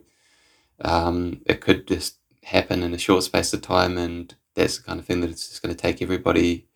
[0.80, 5.00] um, it could just happen in a short space of time, and that's the kind
[5.00, 6.66] of thing that it's just going to take everybody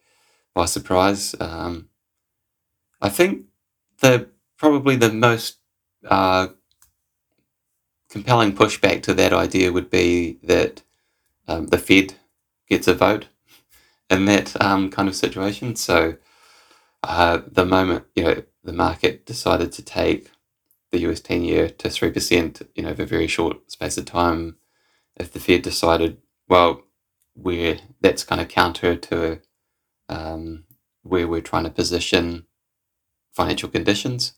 [0.54, 1.34] by surprise.
[1.40, 1.88] Um,
[3.00, 3.46] I think
[4.00, 5.58] the probably the most
[6.06, 6.48] uh,
[8.10, 10.82] compelling pushback to that idea would be that
[11.46, 12.14] um, the Fed
[12.68, 13.28] gets a vote
[14.10, 15.76] in that um, kind of situation.
[15.76, 16.16] So
[17.02, 20.30] uh, the moment you know the market decided to take
[20.90, 24.06] the US ten year to three percent, you know, over a very short space of
[24.06, 24.56] time,
[25.18, 26.82] if the Fed decided, well,
[27.34, 29.40] where that's kind of counter to
[30.08, 30.64] um,
[31.02, 32.46] where we're trying to position
[33.32, 34.34] financial conditions,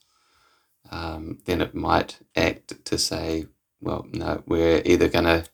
[0.91, 3.47] um, then it might act to say,
[3.81, 5.45] well, no, we're either going to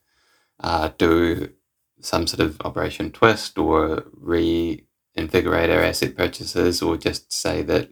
[0.59, 1.49] uh, do
[2.01, 7.91] some sort of operation twist or reinvigorate our asset purchases or just say that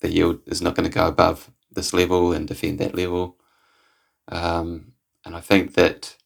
[0.00, 3.38] the yield is not going to go above this level and defend that level.
[4.28, 6.16] Um, and I think that,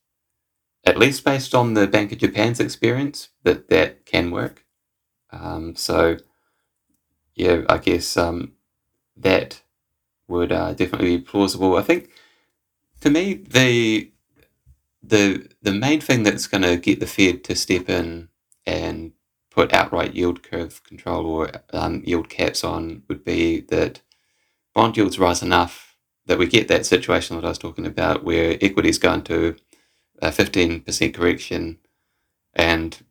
[0.89, 4.67] at least based on the Bank of Japan's experience, that that can work.
[5.33, 6.19] Um, so,
[7.35, 8.55] yeah, I guess um,
[9.17, 9.63] that
[10.29, 11.77] would uh, definitely be plausible.
[11.77, 12.11] I think
[13.03, 14.13] to me the
[15.03, 18.29] the the main thing that's going to get the Fed to step in
[18.67, 19.13] and
[19.51, 24.03] put outright yield curve control or um, yield caps on would be that
[24.75, 28.59] bond yields rise enough that we get that situation that I was talking about where
[28.63, 29.57] equities go into
[30.21, 31.79] a 15% correction
[32.55, 33.03] and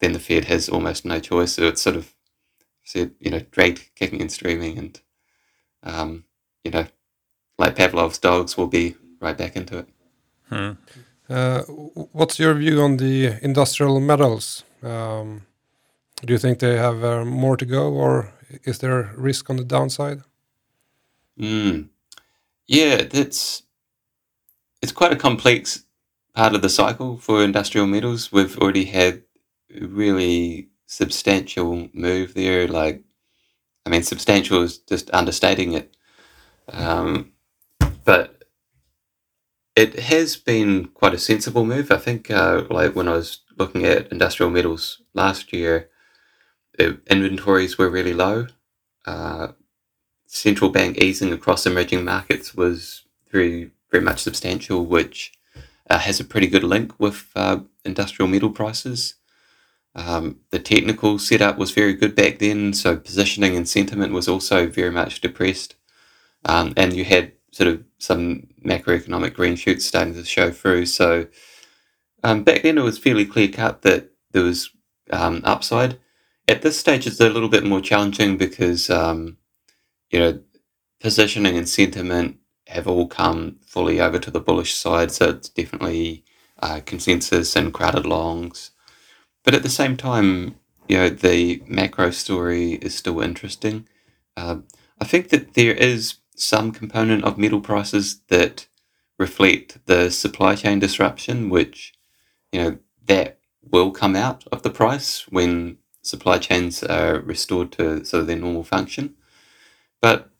[0.00, 1.54] then the Fed has almost no choice.
[1.54, 2.14] So it's sort of,
[2.84, 5.00] said, you know, dragged kicking and streaming and
[5.82, 6.24] um,
[6.64, 6.86] you know,
[7.58, 9.88] like Pavlov's dogs, will be right back into it.
[10.48, 10.72] Hmm.
[11.28, 11.62] Uh,
[12.12, 14.64] what's your view on the industrial metals?
[14.82, 15.42] Um,
[16.24, 18.32] do you think they have uh, more to go, or
[18.64, 20.22] is there risk on the downside?
[21.38, 21.88] Mm.
[22.66, 23.62] Yeah, that's
[24.82, 25.84] it's quite a complex
[26.36, 28.30] part of the cycle for industrial metals.
[28.30, 29.22] We've already had
[29.80, 32.68] really substantial move there.
[32.68, 33.02] Like,
[33.86, 35.96] I mean, substantial is just understating it.
[36.68, 37.32] Um,
[38.04, 38.44] but
[39.74, 41.90] it has been quite a sensible move.
[41.90, 45.88] I think, uh, like when I was looking at industrial metals last year,
[46.78, 48.48] it, inventories were really low.
[49.06, 49.48] Uh,
[50.26, 55.32] central bank easing across emerging markets was very, very much substantial, which
[55.88, 59.14] uh, has a pretty good link with uh, industrial metal prices.
[59.94, 64.66] Um, the technical setup was very good back then, so positioning and sentiment was also
[64.66, 65.74] very much depressed.
[66.44, 70.86] Um, and you had sort of some macroeconomic green shoots starting to show through.
[70.86, 71.26] So
[72.22, 74.70] um, back then it was fairly clear cut that there was
[75.10, 75.98] um, upside.
[76.48, 79.38] At this stage, it's a little bit more challenging because um,
[80.10, 80.40] you know
[81.00, 85.12] positioning and sentiment have all come fully over to the bullish side.
[85.12, 86.24] So it's definitely
[86.60, 88.72] uh, consensus and crowded longs.
[89.44, 90.56] But at the same time,
[90.88, 93.88] you know the macro story is still interesting.
[94.36, 94.58] Uh,
[95.00, 98.66] I think that there is some component of metal prices that
[99.18, 101.94] reflect the supply chain disruption, which,
[102.52, 108.04] you know, that will come out of the price when supply chains are restored to
[108.04, 109.14] sort of their normal function.
[110.00, 110.30] But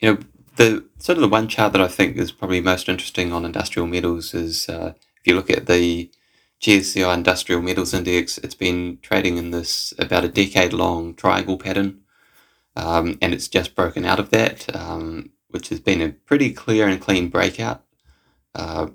[0.00, 0.18] you know,
[0.58, 3.86] the sort of the one chart that I think is probably most interesting on industrial
[3.86, 6.10] metals is uh, if you look at the
[6.60, 12.00] GSCI Industrial Metals Index, it's been trading in this about a decade long triangle pattern,
[12.74, 16.88] um, and it's just broken out of that, um, which has been a pretty clear
[16.88, 17.84] and clean breakout.
[18.56, 18.88] Uh,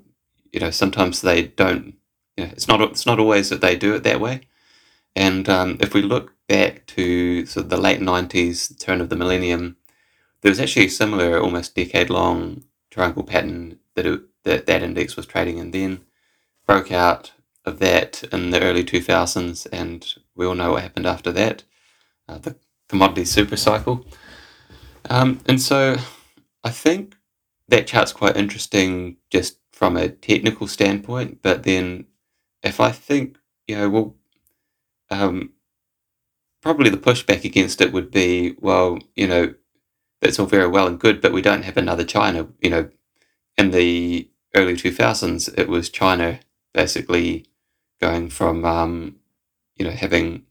[0.52, 1.94] you know, sometimes they don't.
[2.36, 2.82] You know, it's not.
[2.82, 4.42] It's not always that they do it that way.
[5.16, 9.16] And um, if we look back to sort of the late '90s, turn of the
[9.16, 9.78] millennium,
[10.44, 15.24] there was actually a similar, almost decade-long triangle pattern that it, that that index was
[15.24, 15.70] trading in.
[15.70, 16.02] Then
[16.66, 17.32] broke out
[17.64, 21.64] of that in the early 2000s, and we all know what happened after that
[22.28, 22.56] uh, the
[22.88, 24.06] commodity super cycle.
[25.08, 25.96] Um, and so
[26.62, 27.16] I think
[27.68, 32.06] that chart's quite interesting just from a technical standpoint, but then
[32.62, 34.14] if I think, you know, well,
[35.10, 35.52] um,
[36.62, 39.54] probably the pushback against it would be, well, you know,
[40.24, 42.48] that's all very well and good, but we don't have another China.
[42.60, 42.90] You know,
[43.58, 46.40] in the early 2000s, it was China
[46.74, 47.46] basically
[48.00, 49.16] going from um,
[49.76, 50.44] you know having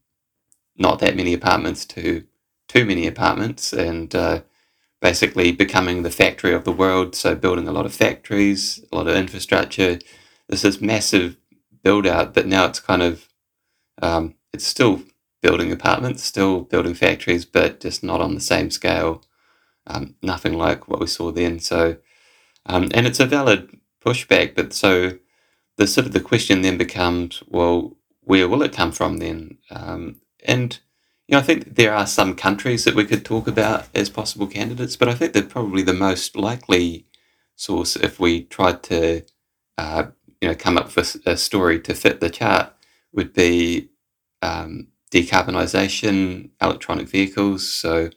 [0.77, 2.25] not that many apartments to
[2.67, 4.41] too many apartments and uh,
[5.01, 7.15] basically becoming the factory of the world.
[7.15, 9.99] So building a lot of factories, a lot of infrastructure.
[10.49, 11.37] This is massive
[11.83, 13.29] build out, but now it's kind of
[14.01, 15.03] um, it's still
[15.41, 19.23] building apartments, still building factories, but just not on the same scale.
[19.87, 21.59] Um, nothing like what we saw then.
[21.59, 21.97] So,
[22.65, 25.17] um, and it's a valid pushback, but so
[25.77, 29.57] the sort of the question then becomes, well, where will it come from then?
[29.69, 30.79] Um, and
[31.27, 34.47] you know, I think there are some countries that we could talk about as possible
[34.47, 37.05] candidates, but I think that probably the most likely
[37.55, 39.23] source, if we tried to,
[39.77, 40.07] uh,
[40.41, 42.73] you know, come up with a story to fit the chart,
[43.13, 43.89] would be
[44.41, 47.71] um, decarbonisation, electronic vehicles.
[47.71, 48.09] So,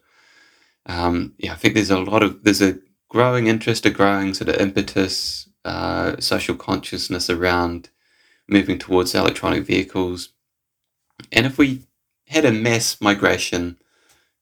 [0.87, 2.79] um, yeah, I think there's a lot of there's a
[3.09, 7.91] growing interest, a growing sort of impetus uh, social consciousness around
[8.49, 10.31] moving towards electronic vehicles.
[11.33, 11.83] And if we
[12.29, 13.79] had a mass migration,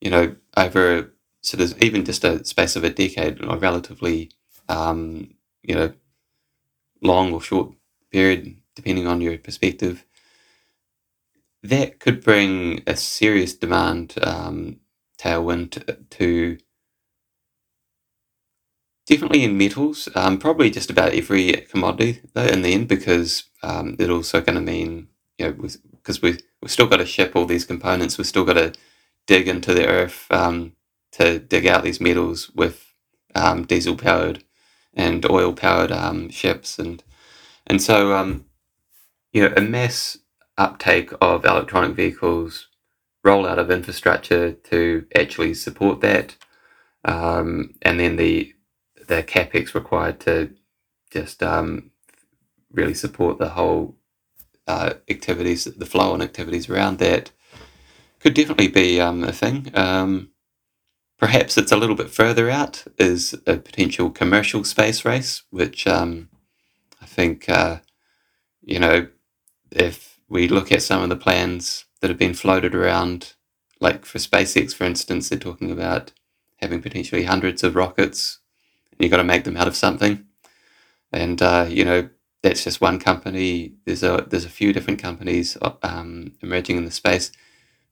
[0.00, 4.30] you know, over sort of even just a space of a decade, or relatively,
[4.68, 5.92] um, you know,
[7.02, 7.72] long or short
[8.10, 10.04] period, depending on your perspective,
[11.62, 14.80] that could bring a serious demand um,
[15.18, 16.58] tailwind to
[19.06, 23.96] Definitely in metals, um, probably just about every commodity though in the end, because um,
[23.98, 25.08] it also going to mean
[25.38, 28.54] you know because we we've still got to ship all these components, we've still got
[28.54, 28.72] to
[29.26, 30.72] dig into the earth um,
[31.12, 32.94] to dig out these metals with
[33.34, 34.42] um, diesel powered
[34.94, 37.04] and oil powered um, ships, and
[37.66, 38.46] and so um,
[39.34, 40.16] you know a mass
[40.58, 42.68] uptake of electronic vehicles,
[43.24, 46.36] rollout of infrastructure to actually support that,
[47.82, 48.54] and then the
[49.08, 50.54] the capex required to
[51.10, 51.90] just um,
[52.72, 53.96] really support the whole
[54.66, 57.32] uh, activities, the flow on activities around that
[58.20, 59.70] could definitely be um, a thing.
[59.74, 60.30] Um,
[61.18, 66.28] perhaps it's a little bit further out is a potential commercial space race, which um,
[67.02, 67.80] I think, uh,
[68.62, 69.08] you know,
[69.70, 73.32] if we look at some of the plans that have been floated around,
[73.80, 76.12] like for SpaceX, for instance, they're talking about
[76.58, 78.40] having potentially hundreds of rockets
[78.98, 80.26] you've got to make them out of something.
[81.10, 82.10] And uh, you know
[82.42, 83.72] that's just one company.
[83.86, 87.32] There's a there's a few different companies uh, um, emerging in the space.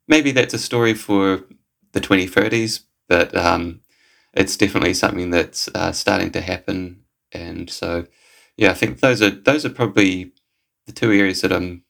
[0.06, 1.44] Maybe that's a story for
[1.92, 3.80] the 2030s, but um,
[4.34, 7.04] it's definitely something that's uh, starting to happen.
[7.32, 8.06] And so,
[8.58, 10.32] yeah, I think those are those are probably
[10.86, 11.84] the two areas that I'm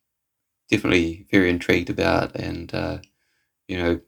[0.72, 2.34] definitely very intrigued about.
[2.34, 2.98] And uh,
[3.68, 4.00] you know,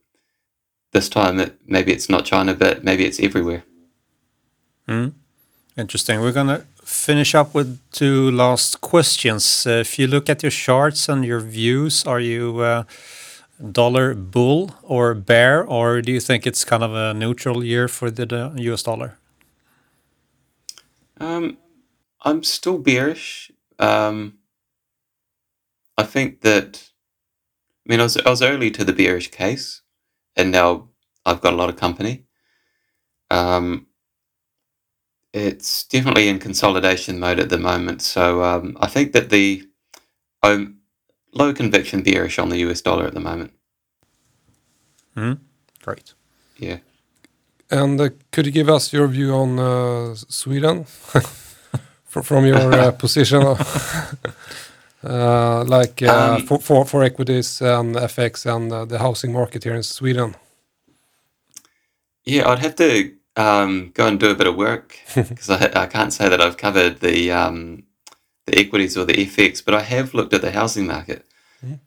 [0.93, 3.65] this time it, maybe it's not China, but maybe it's everywhere.
[4.89, 5.12] Mm.
[5.77, 6.21] Interesting.
[6.21, 9.67] We're going to finish up with two last questions.
[9.67, 12.85] Uh, if you look at your charts and your views, are you uh,
[13.73, 18.11] dollar bull or bear, or do you think it's kind of a neutral year for
[18.11, 19.19] the, the US dollar?
[21.19, 21.59] Um,
[22.21, 23.51] I'm still bearish.
[23.79, 24.39] Um,
[25.97, 26.91] I think that,
[27.87, 29.83] I mean, I was, I was early to the bearish case,
[30.37, 30.89] and now
[31.25, 32.25] I've got a lot of company.
[33.31, 33.87] Um,
[35.33, 38.03] it's definitely in consolidation mode at the moment.
[38.03, 39.69] So um, I think that the
[40.43, 40.79] um,
[41.33, 43.53] low conviction bearish on the US dollar at the moment.
[45.17, 45.39] Mm,
[45.83, 46.15] great.
[46.59, 46.79] Yeah.
[47.71, 50.85] And uh, could you give us your view on uh, Sweden
[52.05, 53.43] from your uh, position?
[55.05, 59.65] Uh, like uh, Um, for, for, for equities and FX and uh, the housing market
[59.65, 60.35] here in Sweden.
[62.25, 65.87] Yeah, I'd have to um, go and do a bit of work because I, I
[65.87, 67.85] can't say that I've covered the um,
[68.47, 71.27] the equities or the FX, but I have looked at the housing market,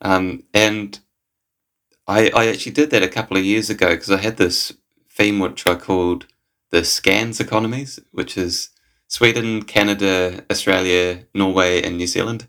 [0.01, 0.99] um, and
[2.07, 4.73] I, I actually did that a couple of years ago because I had this
[5.09, 6.25] theme which I called
[6.69, 8.69] the SCANZ economies, which is
[9.07, 12.47] Sweden, Canada, Australia, Norway, and New Zealand.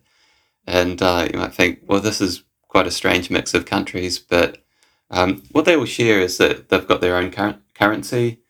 [0.68, 4.62] And uh, you might think, well, this is quite a strange mix of countries, but
[5.10, 8.40] um, what they all share is that they've got their own cur- currency,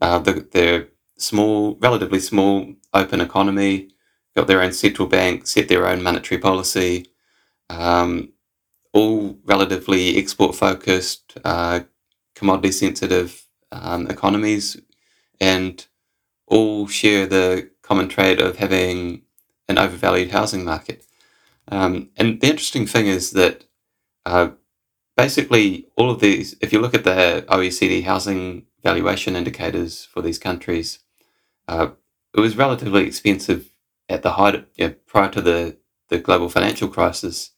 [0.00, 3.90] uh, the, they're small, relatively small, open economy,
[4.34, 7.06] got their own central bank, set their own monetary policy,
[7.70, 8.32] um,
[8.92, 11.80] all relatively export focused, uh,
[12.34, 14.80] commodity sensitive um, economies,
[15.40, 15.86] and
[16.48, 19.22] all share the common trait of having
[19.68, 21.04] an overvalued housing market.
[21.70, 23.64] Um, and the interesting thing is that
[24.24, 24.50] uh,
[25.16, 30.38] basically all of these, if you look at the OECD housing valuation indicators for these
[30.38, 31.00] countries,
[31.66, 31.88] uh,
[32.34, 33.74] it was relatively expensive
[34.08, 35.76] at the height, you know, prior to the,
[36.08, 37.50] the global financial crisis.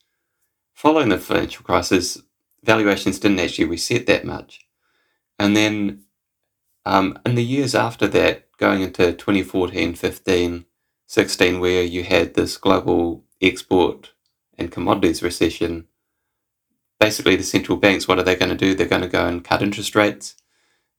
[0.74, 2.20] Following the financial crisis,
[2.64, 4.66] valuations didn't actually reset that much.
[5.38, 6.04] And then
[6.84, 10.64] um, in the years after that, going into 2014, 15,
[11.06, 14.12] 16, where you had this global export
[14.58, 15.86] and commodities recession,
[16.98, 18.74] basically the central banks, what are they going to do?
[18.74, 20.36] They're going to go and cut interest rates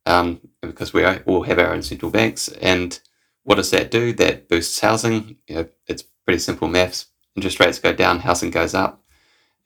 [0.06, 2.48] um, because we all have our own central banks.
[2.48, 3.00] And
[3.44, 4.14] what does that do?
[4.14, 5.38] That boosts housing.
[5.48, 7.08] You know, it's pretty simple maths.
[7.36, 9.04] Interest rates go down, housing goes up.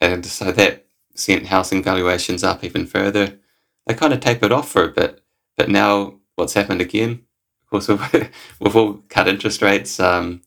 [0.01, 3.39] And so that sent housing valuations up even further.
[3.88, 5.23] They kind of tapered off for a bit.
[5.57, 7.23] But now what's happened again?
[7.63, 7.88] Of course,
[8.59, 9.99] we've, all cut interest rates.
[9.99, 10.41] Um,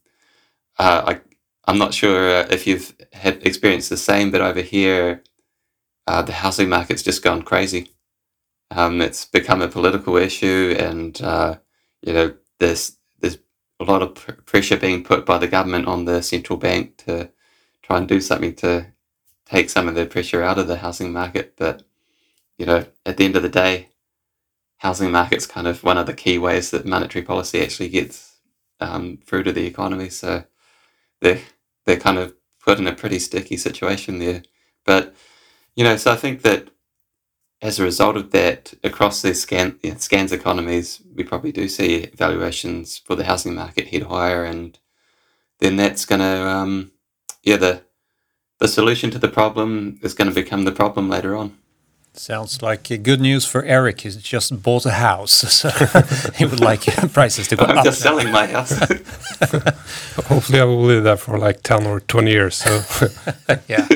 [0.78, 1.20] uh, I,
[1.68, 5.24] I'm not sure uh, if you've had experienced the same, but over here,
[6.06, 7.90] uh, the housing market's just gone crazy.
[8.70, 11.58] Um, it's become a political issue, and uh,
[12.02, 13.38] you know, there's there's
[13.80, 17.30] a lot of pr- pressure being put by the government on the central bank to
[17.82, 18.88] try and do something to
[19.46, 21.54] take some of the pressure out of the housing market.
[21.56, 21.84] But
[22.58, 23.90] you know, at the end of the day,
[24.78, 28.36] housing market's kind of one of the key ways that monetary policy actually gets
[28.80, 30.10] um, through to the economy.
[30.10, 30.44] So
[31.20, 31.40] they're
[31.88, 34.42] they're kind of put in a pretty sticky situation there.
[34.84, 35.14] But
[35.74, 36.68] you know, so I think that
[37.62, 42.98] as a result of that, across the scan SCANZ economies, we probably do see valuations
[42.98, 44.78] for the housing market head higher, and
[45.60, 46.92] then that's going to um,
[47.42, 47.82] yeah the
[48.58, 51.56] the solution to the problem is going to become the problem later on.
[52.18, 54.00] Sounds like uh, good news for Erik.
[54.00, 55.68] He's just bought a house, so
[56.36, 57.84] he would like prices to go I'm up.
[57.84, 58.70] just selling my house.
[60.28, 62.56] Hopefully, I will live there for like 10 or 20 years.
[62.56, 62.80] So,
[63.68, 63.86] Yeah.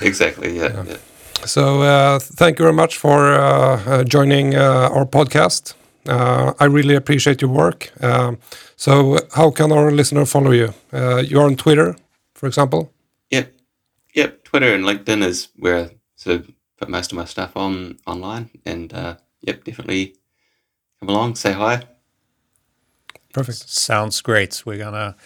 [0.00, 0.56] exactly.
[0.58, 0.84] Yeah.
[0.84, 0.96] yeah.
[1.44, 5.74] so uh, thank you very much for uh, uh, joining uh, our podcast.
[6.08, 7.90] Uh, I really appreciate your work.
[8.02, 8.38] Um,
[8.76, 10.72] so, how can our listener follow you?
[10.92, 11.96] Uh, you're on Twitter,
[12.34, 12.92] for example.
[13.30, 13.52] Yep.
[14.14, 14.44] Yep.
[14.44, 18.50] Twitter and LinkedIn is where I sort of put most of my stuff on online.
[18.64, 20.16] And uh, yep, definitely
[21.00, 21.82] come along, say hi.
[23.32, 23.68] Perfect.
[23.68, 24.62] Sounds great.
[24.64, 25.16] We're gonna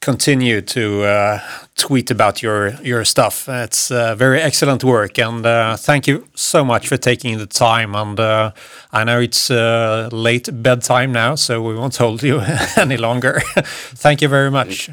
[0.00, 1.40] continue to uh,
[1.74, 3.48] tweet about your your stuff.
[3.48, 7.94] It's uh, very excellent work, and uh, thank you so much for taking the time.
[7.94, 8.50] And uh,
[8.92, 12.40] I know it's uh, late bedtime now, so we won't hold you
[12.76, 13.40] any longer.
[13.96, 14.90] thank you very much,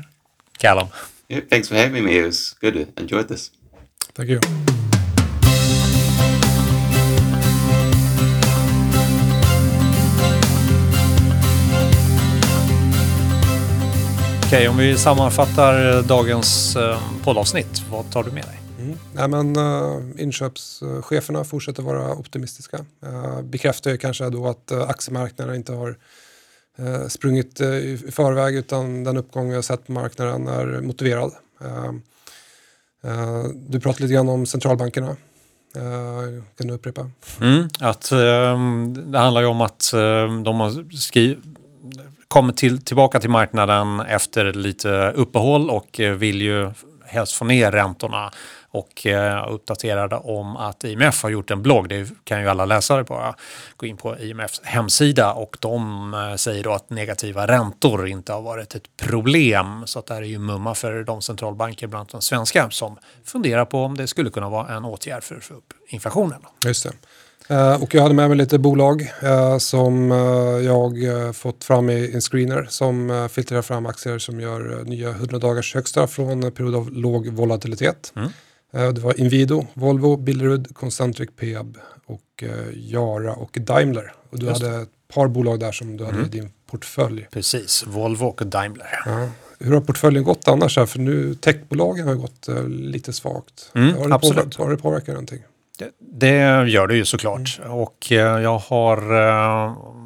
[0.60, 0.88] Callum.
[1.30, 1.50] Yep.
[1.50, 2.18] Thanks for having me.
[2.18, 2.78] It was good.
[2.78, 3.52] I enjoyed this.
[4.16, 4.93] Thank you.
[14.54, 18.60] Okej, om vi sammanfattar dagens eh, poddavsnitt, vad tar du med dig?
[19.14, 22.86] Nej, men, uh, inköpscheferna fortsätter vara optimistiska.
[23.06, 25.98] Uh, bekräftar ju kanske då att uh, aktiemarknaden inte har
[26.80, 31.32] uh, sprungit uh, i förväg utan den uppgång vi har sett på marknaden är motiverad.
[33.54, 35.16] Du pratade lite grann om centralbankerna.
[36.58, 37.10] Kan du upprepa?
[37.42, 38.10] Mm, att
[39.12, 39.90] det handlar ju om att
[40.44, 41.40] de har skri-
[42.34, 46.72] kommer till, tillbaka till marknaden efter lite uppehåll och eh, vill ju
[47.06, 48.32] helst få ner räntorna
[48.70, 51.90] och eh, uppdaterade om att IMF har gjort en blogg.
[51.90, 53.36] Det kan ju alla läsare bara
[53.78, 58.42] gå in på IMFs hemsida och de eh, säger då att negativa räntor inte har
[58.42, 59.84] varit ett problem.
[59.86, 62.98] Så att det här är ju mumma för de centralbanker, bland annat de svenska, som
[63.26, 66.42] funderar på om det skulle kunna vara en åtgärd för att få upp inflationen.
[66.66, 66.92] Just det.
[67.50, 70.18] Eh, och jag hade med mig lite bolag eh, som eh,
[70.66, 70.96] jag
[71.36, 76.08] fått fram i en screener som filtrerar fram aktier som gör nya 100 dagars högsta
[76.08, 78.14] från en period av låg volatilitet.
[78.16, 78.30] Mm.
[78.72, 82.44] Det var Inwido, Volvo, Billerud, Concentric, Peab och
[82.74, 84.14] Jara och Daimler.
[84.30, 86.30] Och du Just hade ett par bolag där som du hade Mm.
[86.30, 87.28] i din portfölj.
[87.32, 88.88] Precis, Volvo och Daimler.
[89.06, 89.30] Ja.
[89.60, 90.78] Hur har portföljen gått annars?
[90.78, 90.86] Här?
[90.86, 93.72] För nu techbolagen har gått lite svagt.
[93.76, 94.56] Mm, har, det absolut.
[94.56, 95.40] Har det påverkat någonting?
[95.80, 97.60] Det, det gör det ju såklart.
[97.68, 98.98] Och eh, jag har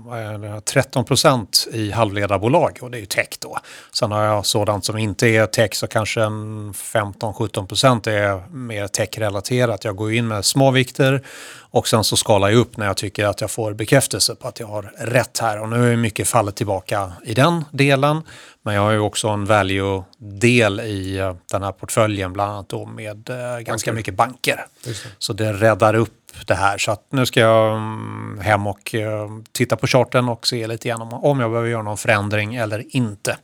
[0.07, 3.57] eh, vad är det, 13 procent i halvledarbolag och det är ju tech då.
[3.93, 8.88] Sen har jag sådant som inte är tech så kanske en 15-17 procent är mer
[8.88, 9.84] tech-relaterat.
[9.84, 11.23] Jag går in med små vikter
[11.71, 14.59] och sen så skalar jag upp när jag tycker att jag får bekräftelse på att
[14.59, 15.61] jag har rätt här.
[15.61, 18.21] Och nu är mycket fallet tillbaka i den delen.
[18.61, 22.85] Men jag har ju också en value-del i eh, den här portföljen, bland annat då
[22.85, 24.65] med eh, ganska mycket banker.
[24.84, 24.95] Det.
[25.17, 26.13] Så det räddar upp
[26.45, 26.77] det här.
[26.77, 30.87] Så att nu ska jag mm, hem och eh, titta på charten och se lite
[30.87, 33.37] grann om, om jag behöver göra någon förändring eller inte.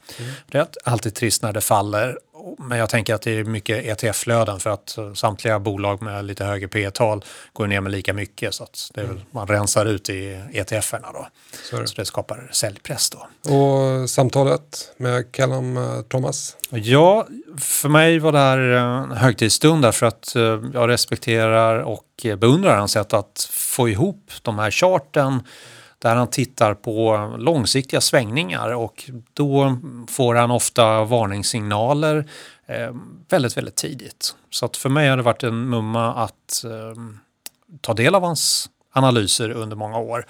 [0.51, 2.17] Det är alltid trist när det faller.
[2.57, 6.45] Men jag tänker att det är mycket ETF-flöden för att eh, samtliga bolag med lite
[6.45, 8.53] högre P-tal går ner med lika mycket.
[8.53, 11.27] Så att väl, man rensar ut i ETFerna då.
[11.69, 11.87] Så det.
[11.87, 13.51] Så det skapar säljpress då.
[13.53, 16.57] Och samtalet med Callum eh, Thomas.
[16.69, 17.27] Ja,
[17.57, 22.77] för mig var det här en högtidsstund därför att eh, jag respekterar och eh, beundrar
[22.77, 25.43] hans sätt att få ihop de här charten
[26.03, 29.77] där han tittar på långsiktiga svängningar och då
[30.07, 32.29] får han ofta varningssignaler
[32.65, 32.95] eh,
[33.29, 34.35] väldigt, väldigt tidigt.
[34.49, 37.01] Så att för mig har det varit en mumma att eh,
[37.81, 40.25] ta del av hans analyser under många år.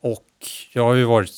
[0.00, 0.26] Och
[0.72, 1.30] jag har ju varit,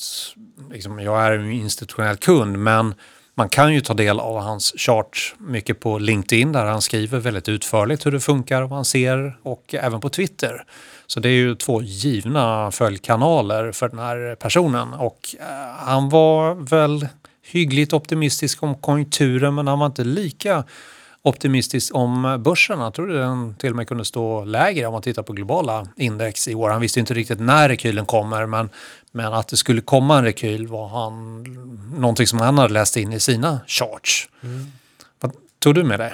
[0.71, 2.95] liksom, jag är en institutionell kund men
[3.35, 7.49] man kan ju ta del av hans chart mycket på LinkedIn där han skriver väldigt
[7.49, 10.63] utförligt hur det funkar och vad han ser och även på Twitter.
[11.13, 15.45] Så det är ju två givna följkanaler för den här personen och eh,
[15.77, 17.07] han var väl
[17.41, 20.63] hyggligt optimistisk om konjunkturen men han var inte lika
[21.21, 22.79] optimistisk om börsen.
[22.79, 26.47] Jag trodde den till och med kunde stå lägre om man tittar på globala index
[26.47, 26.69] i år.
[26.69, 28.69] Han visste inte riktigt när rekylen kommer men,
[29.11, 31.43] men att det skulle komma en rekyl var han,
[31.97, 34.29] någonting som han hade läst in i sina charts.
[35.19, 36.13] Vad tog du med dig?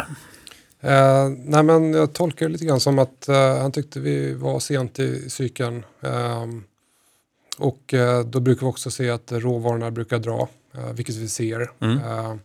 [0.86, 4.60] Eh, nej men jag tolkar det lite grann som att eh, han tyckte vi var
[4.60, 5.84] sent i cykeln.
[6.02, 6.64] Ehm,
[7.58, 11.72] och eh, då brukar vi också se att råvarorna brukar dra, eh, vilket vi ser.
[11.80, 11.98] Mm.
[11.98, 12.36] Eh,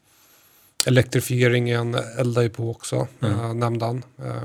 [0.87, 3.41] elektrifieringen eldar ju på också, Mm.
[3.41, 4.03] eh, nämnde han.
[4.19, 4.43] Eh,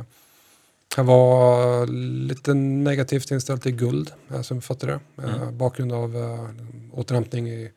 [0.96, 1.88] han var
[2.28, 5.24] lite negativt inställd till guld, eh, som vi fattade det.
[5.24, 5.58] Mm.
[5.58, 6.16] Bakgrund av
[6.94, 7.72] återhämtning i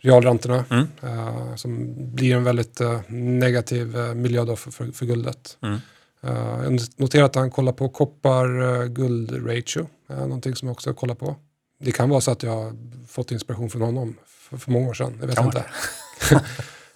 [0.00, 0.64] realräntorna.
[0.70, 0.86] Mm.
[1.02, 5.56] eh, som blir en väldigt eh, negativ eh, miljö då för, för, för guldet.
[5.62, 5.78] Mm.
[6.20, 9.80] Jag noterar att han kollar på koppar-guld-ratio,
[10.10, 11.36] uh, någonting som jag också kollar på.
[11.80, 12.76] Det kan vara så att jag
[13.08, 15.64] fått inspiration från honom för, för många år sedan, jag vet Kan inte.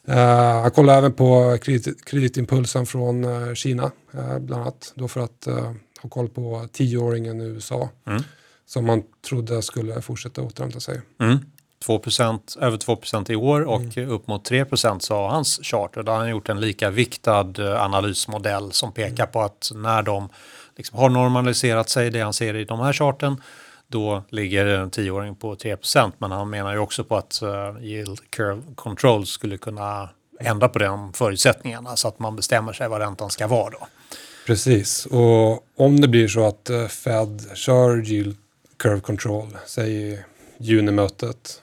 [0.63, 3.27] Han kollar även på kredit, kreditimpulsen från
[3.57, 3.91] Kina,
[4.41, 4.93] bland annat.
[4.95, 5.49] Då för att
[6.03, 8.23] ha koll på tioåringen i USA, Mm.
[8.67, 11.01] som man trodde skulle fortsätta återhämta sig.
[11.89, 12.01] Mm.
[12.01, 15.97] 2%, över 2% i år och upp mot 3% sa hans chart.
[15.97, 20.03] Och där har han gjort en lika viktad eh, analysmodell som pekar på att när
[20.03, 20.29] de
[20.77, 23.37] liksom har normaliserat sig, det han ser i de här charten,
[23.89, 26.13] då ligger en tioåring på 3%.
[26.19, 30.09] Men han menar ju också på att uh, yield curve control skulle kunna
[30.41, 33.87] ändra på de förutsättningarna så att man bestämmer sig vad räntan ska vara då.
[34.47, 38.37] Precis, och om det blir så att eh, Fed kör yield
[38.77, 40.25] curve control, säg
[40.59, 41.62] junimötet, eh,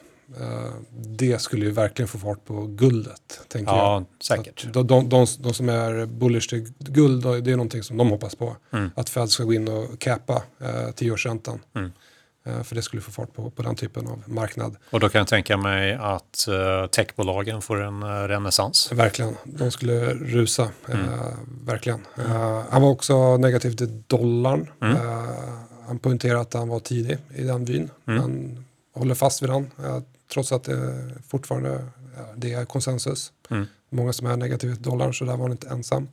[0.91, 3.85] det skulle ju verkligen få fart på guldet, tänker jag.
[3.85, 4.73] Ja, Så säkert.
[4.73, 8.35] De, de, de, de som är bullish till guld, det är någonting som de hoppas
[8.35, 8.55] på.
[8.71, 8.89] Mm.
[8.95, 11.59] Att Fed ska gå in och cappa eh, tioårsräntan.
[11.75, 11.91] Mm.
[12.45, 14.75] Eh, för det skulle få fart på, på den typen av marknad.
[14.89, 18.91] Och då kan jag tänka mig att uh, techbolagen får en uh, renässans.
[18.91, 20.69] Verkligen, de skulle rusa.
[20.87, 21.05] Mm.
[21.05, 21.09] Eh,
[21.65, 22.05] verkligen.
[22.17, 24.69] Eh, han var också negativ till dollarn.
[24.81, 24.95] Mm.
[24.95, 25.29] Eh,
[25.87, 27.89] han poängterade att han var tidig i den vyn.
[28.07, 28.21] Mm.
[28.21, 29.71] Han håller fast vid den.
[30.33, 31.85] Trots att det fortfarande
[32.35, 33.31] det är konsensus.
[33.49, 33.65] Mm.
[33.89, 36.07] Många som är negativa till dollarn så där var han inte ensam.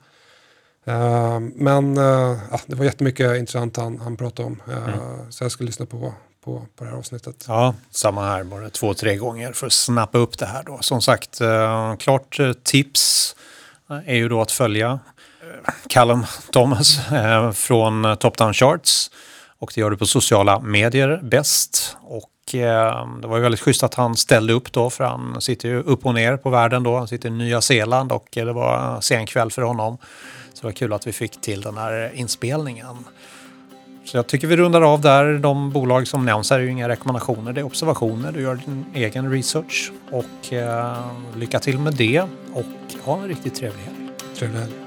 [0.84, 4.62] Eh, men eh, ja, det var jättemycket intressant han, han pratade om.
[4.68, 5.32] Eh, Mm.
[5.32, 6.14] Så jag ska lyssna på,
[6.44, 7.44] på, på det här avsnittet.
[7.48, 10.78] Ja, samma här, bara två, tre gånger för att snappa upp det här då.
[10.80, 11.40] Som sagt,
[11.98, 13.36] klart tips
[14.04, 14.98] är ju då att följa
[15.88, 16.98] Callum Thomas
[17.54, 19.10] från Top Down Charts.
[19.58, 21.96] Och det gör du på sociala medier bäst.
[22.00, 25.68] Och Ehm, det var ju väldigt schysst att han ställde upp då, för han sitter
[25.68, 26.96] ju upp och ner på världen då.
[26.96, 29.98] Han sitter i Nya Zeeland och eh, det var sen kväll för honom.
[30.52, 32.96] Så det var kul att vi fick till den här inspelningen.
[34.04, 35.38] Så jag tycker vi rundar av där.
[35.38, 38.32] De bolag som nämns här är ju inga rekommendationer, det är observationer.
[38.32, 41.06] Du gör din egen research och eh,
[41.36, 42.20] lycka till med det
[42.52, 44.10] och ha en riktigt trevlig helg.
[44.36, 44.85] Trevlig helg.